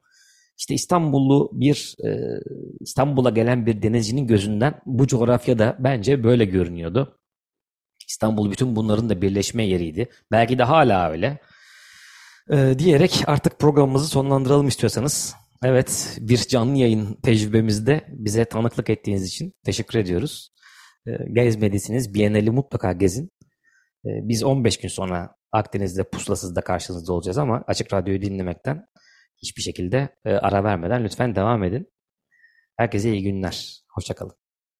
İşte 0.57 0.73
İstanbullu 0.73 1.49
bir 1.53 1.95
e, 2.05 2.39
İstanbul'a 2.79 3.29
gelen 3.29 3.65
bir 3.65 3.81
denizcinin 3.81 4.27
gözünden 4.27 4.81
bu 4.85 5.07
coğrafyada 5.07 5.75
bence 5.79 6.23
böyle 6.23 6.45
görünüyordu. 6.45 7.19
İstanbul 8.07 8.51
bütün 8.51 8.75
bunların 8.75 9.09
da 9.09 9.21
birleşme 9.21 9.63
yeriydi. 9.63 10.09
Belki 10.31 10.57
de 10.57 10.63
hala 10.63 11.11
öyle. 11.11 11.39
Ee, 12.51 12.75
diyerek 12.79 13.23
artık 13.27 13.59
programımızı 13.59 14.07
sonlandıralım 14.07 14.67
istiyorsanız. 14.67 15.35
Evet, 15.63 16.17
bir 16.21 16.37
canlı 16.37 16.77
yayın 16.77 17.17
tecrübemizde 17.23 18.05
bize 18.09 18.45
tanıklık 18.45 18.89
ettiğiniz 18.89 19.27
için 19.27 19.53
teşekkür 19.65 19.99
ediyoruz. 19.99 20.51
Ee, 21.07 21.11
gezmediyseniz 21.33 22.13
Biennale'i 22.13 22.51
mutlaka 22.51 22.91
gezin. 22.91 23.31
Ee, 24.05 24.09
biz 24.23 24.43
15 24.43 24.77
gün 24.77 24.89
sonra 24.89 25.35
Akdeniz'de 25.51 26.03
pusulasızda 26.03 26.61
karşınızda 26.61 27.13
olacağız 27.13 27.37
ama 27.37 27.63
Açık 27.67 27.93
Radyo'yu 27.93 28.21
dinlemekten 28.21 28.85
hiçbir 29.41 29.61
şekilde 29.61 30.09
e, 30.25 30.31
ara 30.31 30.63
vermeden 30.63 31.03
lütfen 31.03 31.35
devam 31.35 31.63
edin. 31.63 31.87
Herkese 32.77 33.11
iyi 33.11 33.23
günler. 33.23 33.81
Hoşçakalın. 33.89 34.46